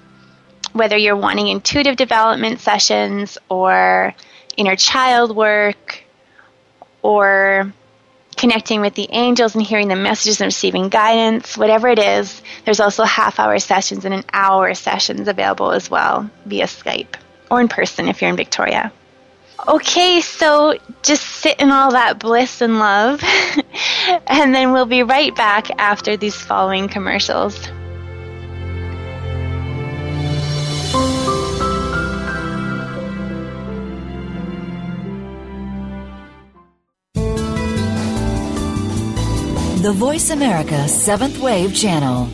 [0.72, 4.14] whether you're wanting intuitive development sessions or
[4.58, 6.04] inner child work
[7.00, 7.72] or
[8.36, 12.80] connecting with the angels and hearing the messages and receiving guidance, whatever it is, there's
[12.80, 17.16] also half hour sessions and an hour sessions available as well via Skype
[17.50, 18.92] or in person if you're in Victoria.
[19.66, 23.20] Okay, so just sit in all that bliss and love,
[24.26, 27.68] and then we'll be right back after these following commercials.
[39.80, 42.26] The Voice America Seventh Wave Channel.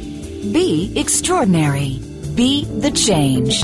[0.50, 2.00] Be extraordinary.
[2.34, 3.62] Be the change.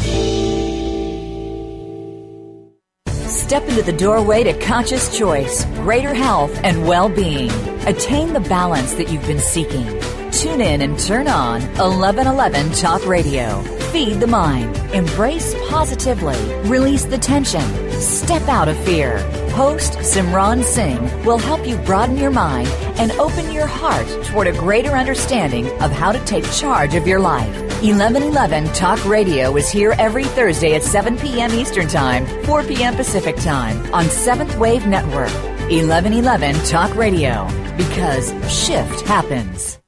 [3.27, 7.51] Step into the doorway to conscious choice, greater health, and well being.
[7.87, 9.87] Attain the balance that you've been seeking.
[10.31, 13.63] Tune in and turn on 1111 Talk Radio.
[13.93, 14.77] Feed the mind.
[14.93, 16.37] Embrace positively.
[16.69, 17.63] Release the tension.
[17.93, 19.17] Step out of fear.
[19.51, 24.53] Host Simran Singh will help you broaden your mind and open your heart toward a
[24.53, 27.55] greater understanding of how to take charge of your life.
[27.83, 31.53] 1111 Talk Radio is here every Thursday at 7 p.m.
[31.53, 32.95] Eastern Time, 4 p.m.
[32.95, 35.33] Pacific Time on Seventh Wave Network.
[35.69, 37.47] 1111 Talk Radio,
[37.77, 39.79] because shift happens.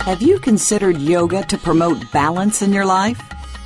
[0.00, 3.20] Have you considered yoga to promote balance in your life?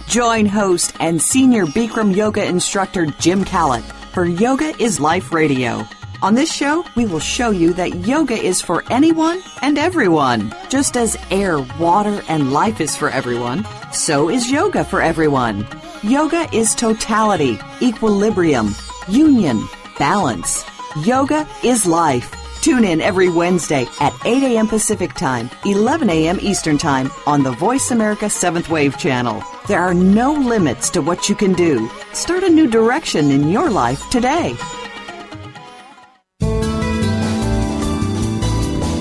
[0.07, 5.87] Join host and senior Bikram yoga instructor Jim Kallett for Yoga is Life Radio.
[6.23, 10.53] On this show, we will show you that yoga is for anyone and everyone.
[10.69, 15.67] Just as air, water, and life is for everyone, so is yoga for everyone.
[16.03, 18.75] Yoga is totality, equilibrium,
[19.09, 19.67] union,
[19.99, 20.65] balance.
[21.05, 22.40] Yoga is life.
[22.61, 24.69] Tune in every Wednesday at 8 a.m.
[24.69, 26.39] Pacific Time, 11 a.m.
[26.43, 29.43] Eastern Time on the Voice America 7th Wave channel.
[29.67, 31.91] There are no limits to what you can do.
[32.13, 34.55] Start a new direction in your life today.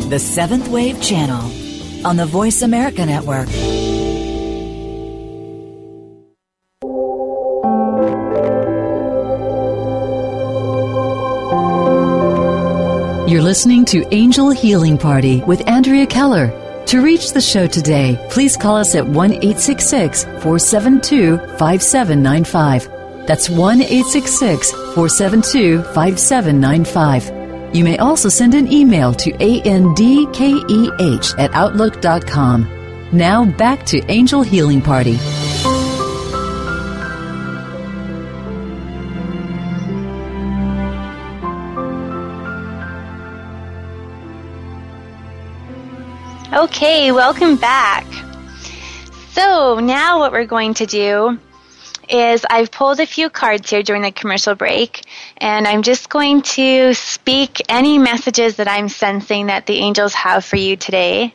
[0.09, 1.51] The Seventh Wave Channel.
[2.05, 3.49] on the Voice America Network.
[13.29, 16.49] You're listening to Angel Healing Party with Andrea Keller.
[16.87, 19.33] To reach the show today, please call us at 1
[20.41, 23.27] 472 5795.
[23.27, 23.81] That's 1
[24.95, 27.75] 472 5795.
[27.75, 32.67] You may also send an email to andkeh at outlook.com.
[33.13, 35.19] Now back to Angel Healing Party.
[46.81, 48.05] Okay, welcome back.
[49.31, 51.37] So now what we're going to do
[52.07, 55.03] is I've pulled a few cards here during the commercial break,
[55.39, 60.45] and I'm just going to speak any messages that I'm sensing that the angels have
[60.45, 61.33] for you today.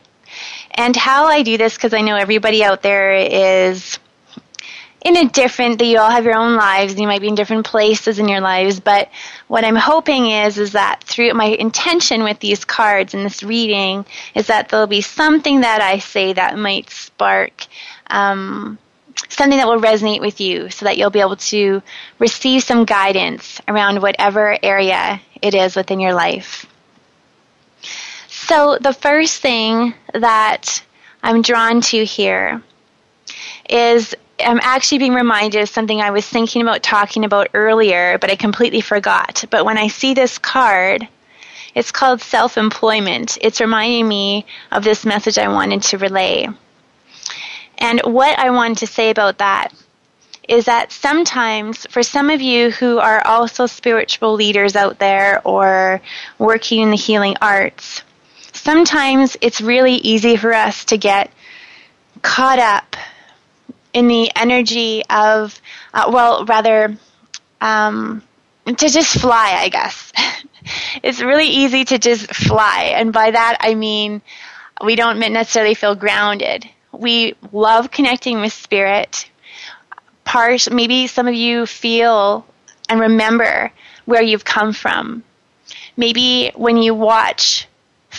[0.71, 3.99] And how I do this, because I know everybody out there is
[5.05, 7.65] in a different that you all have your own lives you might be in different
[7.65, 9.09] places in your lives but
[9.47, 14.03] what i'm hoping is is that through my intention with these cards and this reading
[14.33, 17.67] is that there'll be something that i say that might spark
[18.07, 18.77] um,
[19.29, 21.81] something that will resonate with you so that you'll be able to
[22.19, 26.65] receive some guidance around whatever area it is within your life.
[28.27, 30.83] So the first thing that
[31.23, 32.61] i'm drawn to here
[33.69, 38.29] is I'm actually being reminded of something I was thinking about talking about earlier, but
[38.29, 39.45] I completely forgot.
[39.49, 41.07] But when I see this card,
[41.73, 43.37] it's called self employment.
[43.41, 46.47] It's reminding me of this message I wanted to relay.
[47.77, 49.73] And what I wanted to say about that
[50.47, 56.01] is that sometimes, for some of you who are also spiritual leaders out there or
[56.37, 58.03] working in the healing arts,
[58.53, 61.31] sometimes it's really easy for us to get
[62.21, 62.95] caught up
[63.95, 65.59] in the energy of,
[65.93, 66.97] uh, well, rather,
[67.61, 68.21] um,
[68.65, 70.11] to just fly, I guess.
[71.03, 72.93] it's really easy to just fly.
[72.95, 74.21] And by that, I mean
[74.83, 76.69] we don't necessarily feel grounded.
[76.91, 79.29] We love connecting with spirit.
[80.25, 82.45] Part, maybe some of you feel
[82.89, 83.71] and remember
[84.03, 85.23] where you've come from.
[85.95, 87.67] Maybe when you watch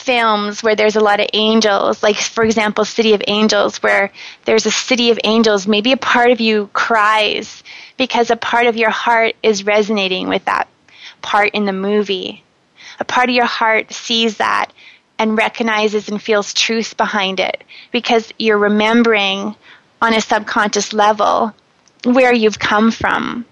[0.07, 4.13] films where there's a lot of angels, like for example, City of Angels, where
[4.45, 7.65] there's a city of angels, maybe a part of you cries
[7.97, 10.69] because a part of your heart is resonating with that
[11.23, 12.45] part in the movie.
[13.01, 14.73] A part of your heart sees that
[15.19, 19.57] and recognizes and feels truth behind it because you're remembering
[20.01, 21.53] on a subconscious level
[22.05, 23.45] where you've come from.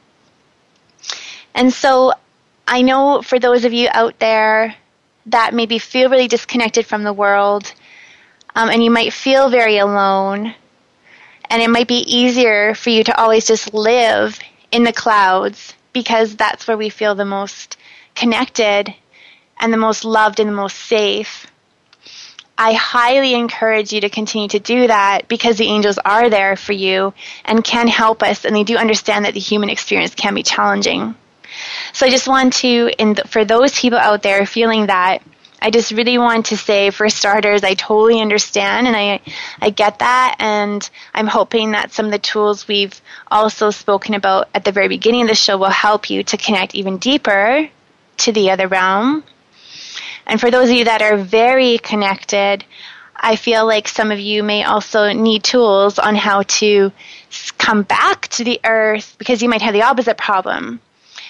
[1.55, 2.13] And so
[2.69, 4.77] I know for those of you out there
[5.27, 7.73] that maybe feel really disconnected from the world,
[8.55, 10.55] um, and you might feel very alone.
[11.51, 14.39] And it might be easier for you to always just live
[14.73, 17.77] in the clouds because that's where we feel the most
[18.15, 18.95] connected
[19.61, 21.47] and the most loved and the most safe.
[22.57, 26.73] I highly encourage you to continue to do that because the angels are there for
[26.73, 27.13] you
[27.45, 31.17] and can help us, and they do understand that the human experience can be challenging.
[31.95, 35.23] So I just want to, the, for those people out there feeling that,
[35.63, 39.21] I just really want to say, for starters, I totally understand and I,
[39.61, 40.35] I get that.
[40.41, 44.89] And I'm hoping that some of the tools we've also spoken about at the very
[44.89, 47.71] beginning of the show will help you to connect even deeper
[48.19, 49.23] to the other realm.
[50.27, 52.65] And for those of you that are very connected,
[53.15, 56.91] I feel like some of you may also need tools on how to
[57.57, 60.81] come back to the earth because you might have the opposite problem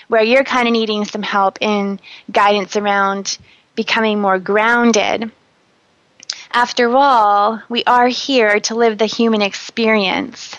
[0.08, 2.00] where you're kind of needing some help in
[2.30, 3.38] guidance around
[3.74, 5.30] becoming more grounded.
[6.52, 10.54] After all, we are here to live the human experience.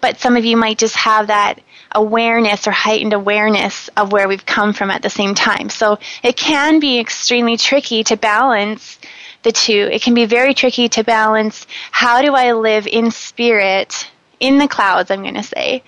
[0.00, 1.60] But some of you might just have that
[1.94, 5.70] awareness or heightened awareness of where we've come from at the same time.
[5.70, 8.98] So it can be extremely tricky to balance
[9.42, 9.88] the two.
[9.92, 14.68] It can be very tricky to balance how do I live in spirit, in the
[14.68, 15.82] clouds, I'm going to say,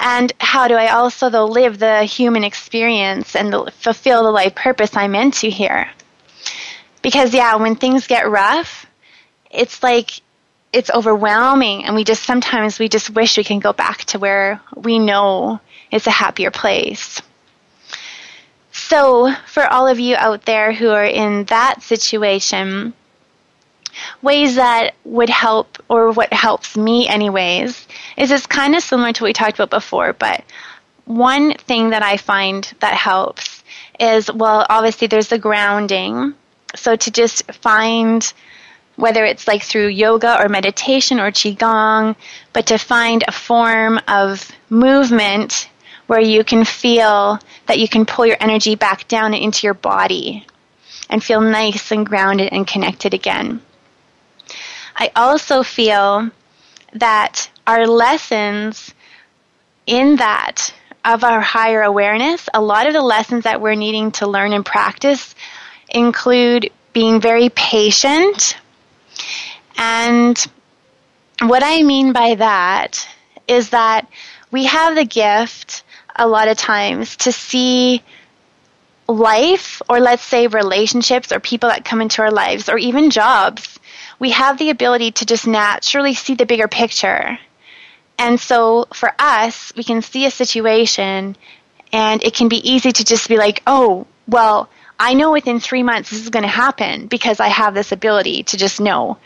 [0.00, 4.54] and how do I also though live the human experience and the, fulfill the life
[4.54, 5.88] purpose I'm meant to here?
[7.02, 8.86] Because yeah, when things get rough,
[9.50, 10.22] it's like
[10.72, 14.60] it's overwhelming and we just sometimes we just wish we can go back to where
[14.74, 17.20] we know it's a happier place.
[18.72, 22.94] So, for all of you out there who are in that situation,
[24.22, 27.86] ways that would help, or what helps me, anyways,
[28.16, 30.44] is it's kind of similar to what we talked about before, but
[31.04, 33.64] one thing that I find that helps
[33.98, 36.34] is well, obviously, there's the grounding.
[36.76, 38.32] So, to just find
[38.96, 42.14] whether it's like through yoga or meditation or qigong,
[42.52, 45.68] but to find a form of movement
[46.06, 50.46] where you can feel that you can pull your energy back down into your body
[51.08, 53.60] and feel nice and grounded and connected again.
[54.96, 56.30] I also feel
[56.94, 58.94] that our lessons
[59.86, 60.72] in that
[61.04, 64.64] of our higher awareness, a lot of the lessons that we're needing to learn and
[64.64, 65.34] practice
[65.88, 68.56] include being very patient.
[69.76, 70.38] And
[71.40, 73.08] what I mean by that
[73.48, 74.08] is that
[74.50, 75.84] we have the gift
[76.14, 78.02] a lot of times to see
[79.08, 83.79] life, or let's say relationships, or people that come into our lives, or even jobs.
[84.20, 87.38] We have the ability to just naturally see the bigger picture
[88.20, 91.36] and so for us, we can see a situation
[91.90, 94.68] and it can be easy to just be like, oh, well,
[94.98, 98.42] I know within three months this is going to happen because I have this ability
[98.42, 99.16] to just know.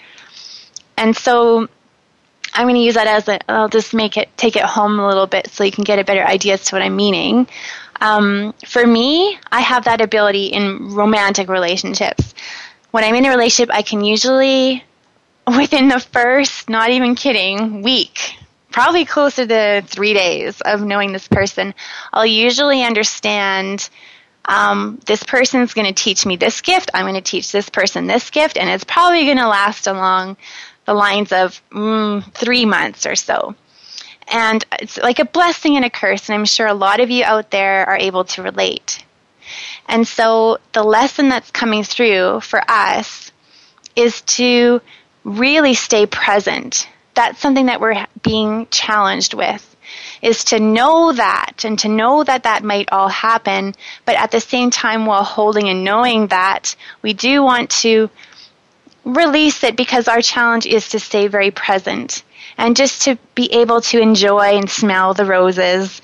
[0.97, 1.67] And so
[2.53, 5.09] I'm going to use that as a, I'll just make it, take it home a
[5.09, 7.49] little bit so you can get a better idea as to what I'm meaning.
[8.01, 12.33] Um, for me, I have that ability in romantic relationships.
[12.95, 14.85] When I'm in a relationship, I can usually,
[15.49, 18.37] within the first, not even kidding, week,
[18.71, 21.75] probably closer to three days of knowing this person,
[22.13, 23.91] I'll usually understand
[24.45, 26.93] um, this person's going to teach me this gift.
[26.95, 30.37] I'm going to teach this person this gift, and it's probably going to last along
[30.85, 33.57] the lines of mm, three months or so.
[34.29, 37.25] And it's like a blessing and a curse, and I'm sure a lot of you
[37.25, 39.05] out there are able to relate.
[39.87, 43.33] And so the lesson that's coming through for us
[43.97, 44.81] is to
[45.25, 46.89] really stay present.
[47.15, 49.71] That's something that we're being challenged with
[50.23, 53.75] is to know that and to know that that might all happen,
[54.05, 58.11] but at the same time, while holding and knowing that, we do want to
[59.05, 62.23] release it because our challenge is to stay very present
[62.57, 66.01] and just to be able to enjoy and smell the roses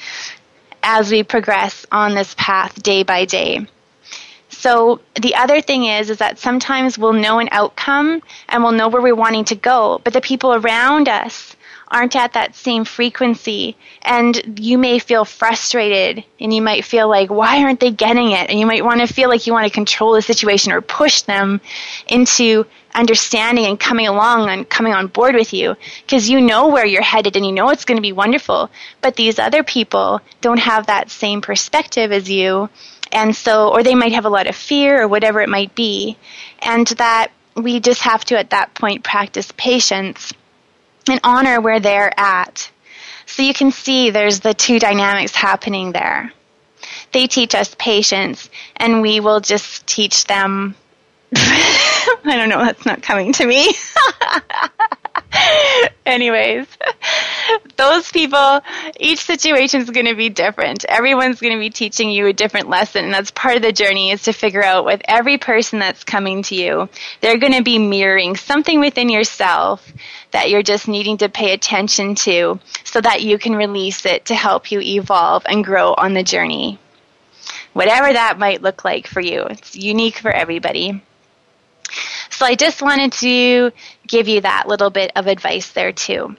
[0.82, 3.66] as we progress on this path day by day.
[4.48, 8.88] So the other thing is is that sometimes we'll know an outcome and we'll know
[8.88, 11.56] where we're wanting to go, but the people around us
[11.90, 17.30] aren't at that same frequency and you may feel frustrated and you might feel like
[17.30, 19.72] why aren't they getting it and you might want to feel like you want to
[19.72, 21.60] control the situation or push them
[22.06, 22.64] into
[22.94, 27.02] understanding and coming along and coming on board with you because you know where you're
[27.02, 28.70] headed and you know it's going to be wonderful
[29.00, 32.68] but these other people don't have that same perspective as you
[33.12, 36.16] and so, or they might have a lot of fear or whatever it might be.
[36.60, 40.32] And that we just have to, at that point, practice patience
[41.10, 42.70] and honor where they're at.
[43.26, 46.32] So you can see there's the two dynamics happening there.
[47.12, 50.74] They teach us patience, and we will just teach them.
[51.34, 53.72] I don't know, that's not coming to me.
[56.06, 56.66] Anyways,
[57.76, 58.60] those people,
[58.98, 60.84] each situation is going to be different.
[60.86, 64.10] Everyone's going to be teaching you a different lesson, and that's part of the journey
[64.10, 66.88] is to figure out with every person that's coming to you,
[67.20, 69.92] they're going to be mirroring something within yourself
[70.32, 74.34] that you're just needing to pay attention to so that you can release it to
[74.34, 76.78] help you evolve and grow on the journey.
[77.72, 81.02] Whatever that might look like for you, it's unique for everybody.
[82.40, 83.70] So I just wanted to
[84.06, 86.36] give you that little bit of advice there too.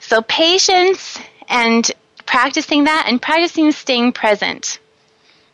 [0.00, 1.18] So patience
[1.48, 1.90] and
[2.26, 4.80] practicing that and practicing staying present.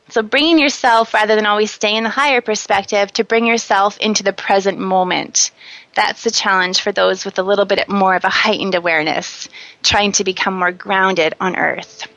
[0.09, 4.25] So bringing yourself rather than always staying in the higher perspective to bring yourself into
[4.25, 5.53] the present moment.
[5.95, 9.49] That's the challenge for those with a little bit more of a heightened awareness,
[9.85, 12.09] trying to become more grounded on earth.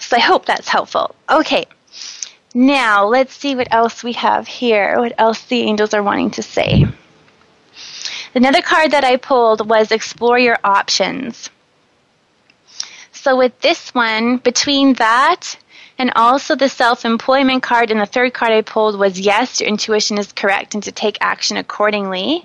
[0.00, 1.14] So I hope that's helpful.
[1.30, 1.66] Okay.
[2.54, 6.42] Now, let's see what else we have here, what else the angels are wanting to
[6.42, 6.86] say.
[8.34, 11.48] Another card that I pulled was Explore Your Options.
[13.12, 15.56] So, with this one, between that
[15.98, 19.68] and also the self employment card, and the third card I pulled was Yes, your
[19.68, 22.44] intuition is correct, and to take action accordingly.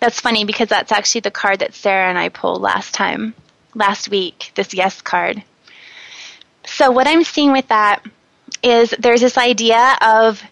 [0.00, 3.34] That's funny because that's actually the card that Sarah and I pulled last time,
[3.74, 5.42] last week, this Yes card.
[6.64, 8.02] So, what I'm seeing with that
[8.62, 10.42] is there's this idea of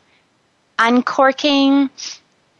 [0.78, 1.90] uncorking.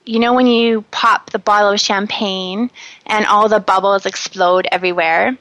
[0.04, 2.70] You know, when you pop the bottle of champagne
[3.06, 5.36] and all the bubbles explode everywhere?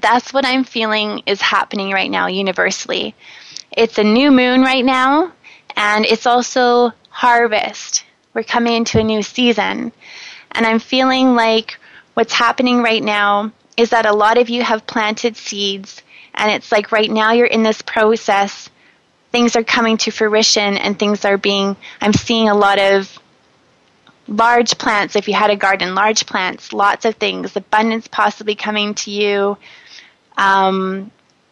[0.00, 3.14] That's what I'm feeling is happening right now universally.
[3.70, 5.32] It's a new moon right now,
[5.76, 8.04] and it's also harvest.
[8.32, 9.92] We're coming into a new season.
[10.52, 11.78] And I'm feeling like
[12.14, 16.02] what's happening right now is that a lot of you have planted seeds,
[16.34, 18.70] and it's like right now you're in this process
[19.34, 23.18] things are coming to fruition and things are being, I'm seeing a lot of
[24.28, 28.94] large plants, if you had a garden, large plants, lots of things, abundance possibly coming
[28.94, 29.58] to you,
[30.36, 31.10] um,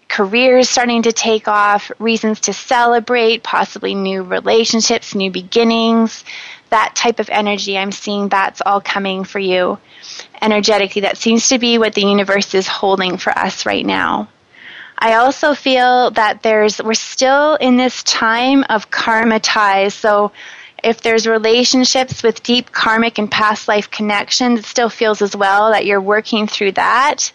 [0.09, 6.25] careers starting to take off, reasons to celebrate, possibly new relationships, new beginnings,
[6.71, 7.77] that type of energy.
[7.77, 9.77] I'm seeing that's all coming for you
[10.41, 11.03] energetically.
[11.03, 14.29] That seems to be what the universe is holding for us right now.
[14.99, 19.95] I also feel that there's we're still in this time of karma ties.
[19.95, 20.33] So
[20.83, 25.71] if there's relationships with deep karmic and past life connections, it still feels as well
[25.71, 27.33] that you're working through that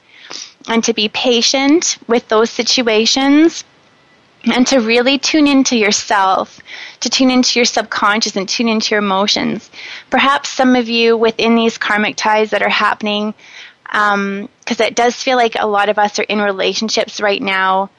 [0.68, 3.64] and to be patient with those situations
[4.46, 6.60] and to really tune into yourself,
[7.02, 9.70] to tune into your subconscious and tune into your emotions.
[10.10, 13.34] Perhaps some of you within these karmic ties that are happening,
[13.92, 17.90] because um, it does feel like a lot of us are in relationships right now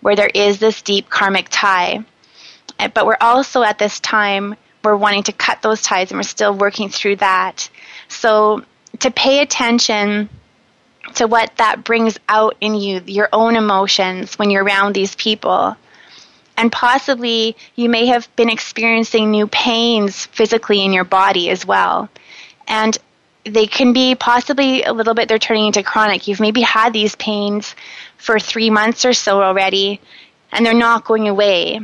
[0.00, 2.04] where there is this deep karmic tie.
[2.94, 6.54] But we're also at this time we're wanting to cut those ties and we're still
[6.54, 7.68] working through that.
[8.08, 8.64] So
[9.00, 10.28] to pay attention
[11.14, 15.76] to what that brings out in you, your own emotions when you're around these people.
[16.56, 22.08] And possibly you may have been experiencing new pains physically in your body as well.
[22.68, 22.96] And
[23.44, 26.28] they can be possibly a little bit, they're turning into chronic.
[26.28, 27.74] You've maybe had these pains
[28.18, 30.00] for three months or so already,
[30.52, 31.80] and they're not going away.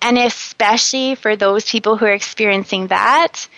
[0.00, 3.48] And especially for those people who are experiencing that,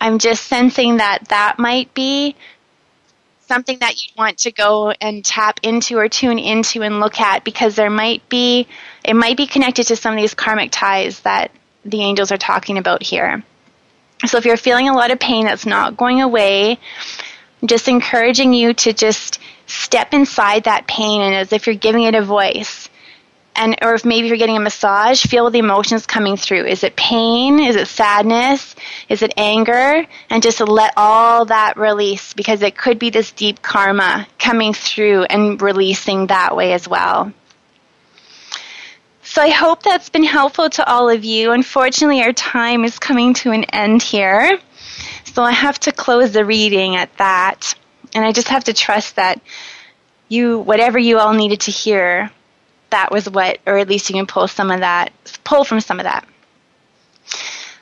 [0.00, 2.36] I'm just sensing that that might be
[3.46, 7.44] something that you want to go and tap into or tune into and look at
[7.44, 8.66] because there might be
[9.04, 11.50] it might be connected to some of these karmic ties that
[11.84, 13.42] the angels are talking about here.
[14.26, 16.78] So if you're feeling a lot of pain that's not going away,
[17.60, 22.04] I'm just encouraging you to just step inside that pain and as if you're giving
[22.04, 22.88] it a voice
[23.56, 26.64] and or if maybe you're getting a massage, feel the emotions coming through.
[26.66, 27.60] Is it pain?
[27.60, 28.74] Is it sadness?
[29.08, 30.04] Is it anger?
[30.30, 35.24] And just let all that release because it could be this deep karma coming through
[35.24, 37.32] and releasing that way as well.
[39.34, 41.50] So I hope that's been helpful to all of you.
[41.50, 44.60] Unfortunately, our time is coming to an end here.
[45.24, 47.74] So I have to close the reading at that.
[48.14, 49.40] And I just have to trust that
[50.28, 52.30] you whatever you all needed to hear
[52.90, 55.12] that was what, or at least you can pull some of that,
[55.42, 56.28] pull from some of that.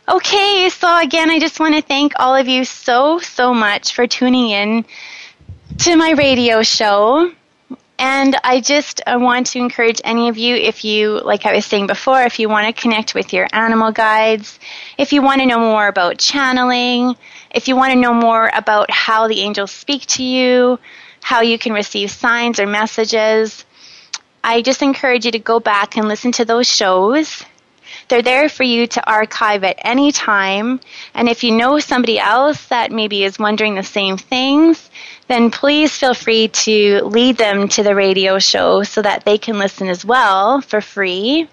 [0.09, 4.07] Okay, so again, I just want to thank all of you so, so much for
[4.07, 4.87] tuning in
[5.81, 7.31] to my radio show.
[8.05, 11.87] And I just want to encourage any of you, if you, like I was saying
[11.87, 14.59] before, if you want to connect with your animal guides,
[14.99, 17.15] if you want to know more about channeling,
[17.55, 20.81] if you want to know more about how the angels speak to you,
[21.23, 23.65] how you can receive signs or messages,
[24.43, 27.45] I just encourage you to go back and listen to those shows.
[28.09, 30.81] They're there for you to archive at any time.
[31.15, 34.91] And if you know somebody else that maybe is wondering the same things,
[35.33, 39.59] then please feel free to lead them to the radio show so that they can
[39.59, 41.49] listen as well for free.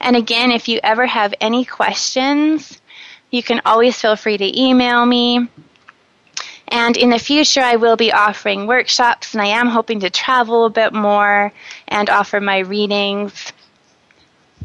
[0.00, 2.80] And again, if you ever have any questions,
[3.30, 5.48] you can always feel free to email me
[6.70, 10.66] and in the future, I will be offering workshops, and I am hoping to travel
[10.66, 11.52] a bit more
[11.88, 13.52] and offer my readings.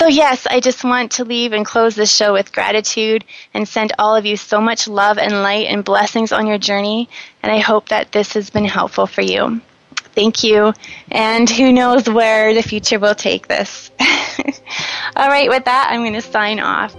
[0.00, 3.22] So, yes, I just want to leave and close this show with gratitude
[3.52, 7.10] and send all of you so much love and light and blessings on your journey.
[7.42, 9.60] And I hope that this has been helpful for you.
[10.14, 10.72] Thank you.
[11.10, 13.90] And who knows where the future will take this.
[15.16, 16.94] all right, with that, I'm going to sign off.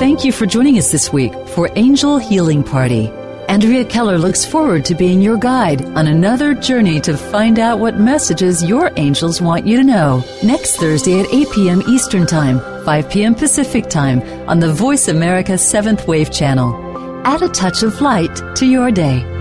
[0.00, 3.12] Thank you for joining us this week for Angel Healing Party.
[3.54, 8.00] Andrea Keller looks forward to being your guide on another journey to find out what
[8.00, 10.24] messages your angels want you to know.
[10.42, 11.82] Next Thursday at 8 p.m.
[11.82, 13.32] Eastern Time, 5 p.m.
[13.32, 17.22] Pacific Time on the Voice America 7th Wave Channel.
[17.24, 19.33] Add a touch of light to your day.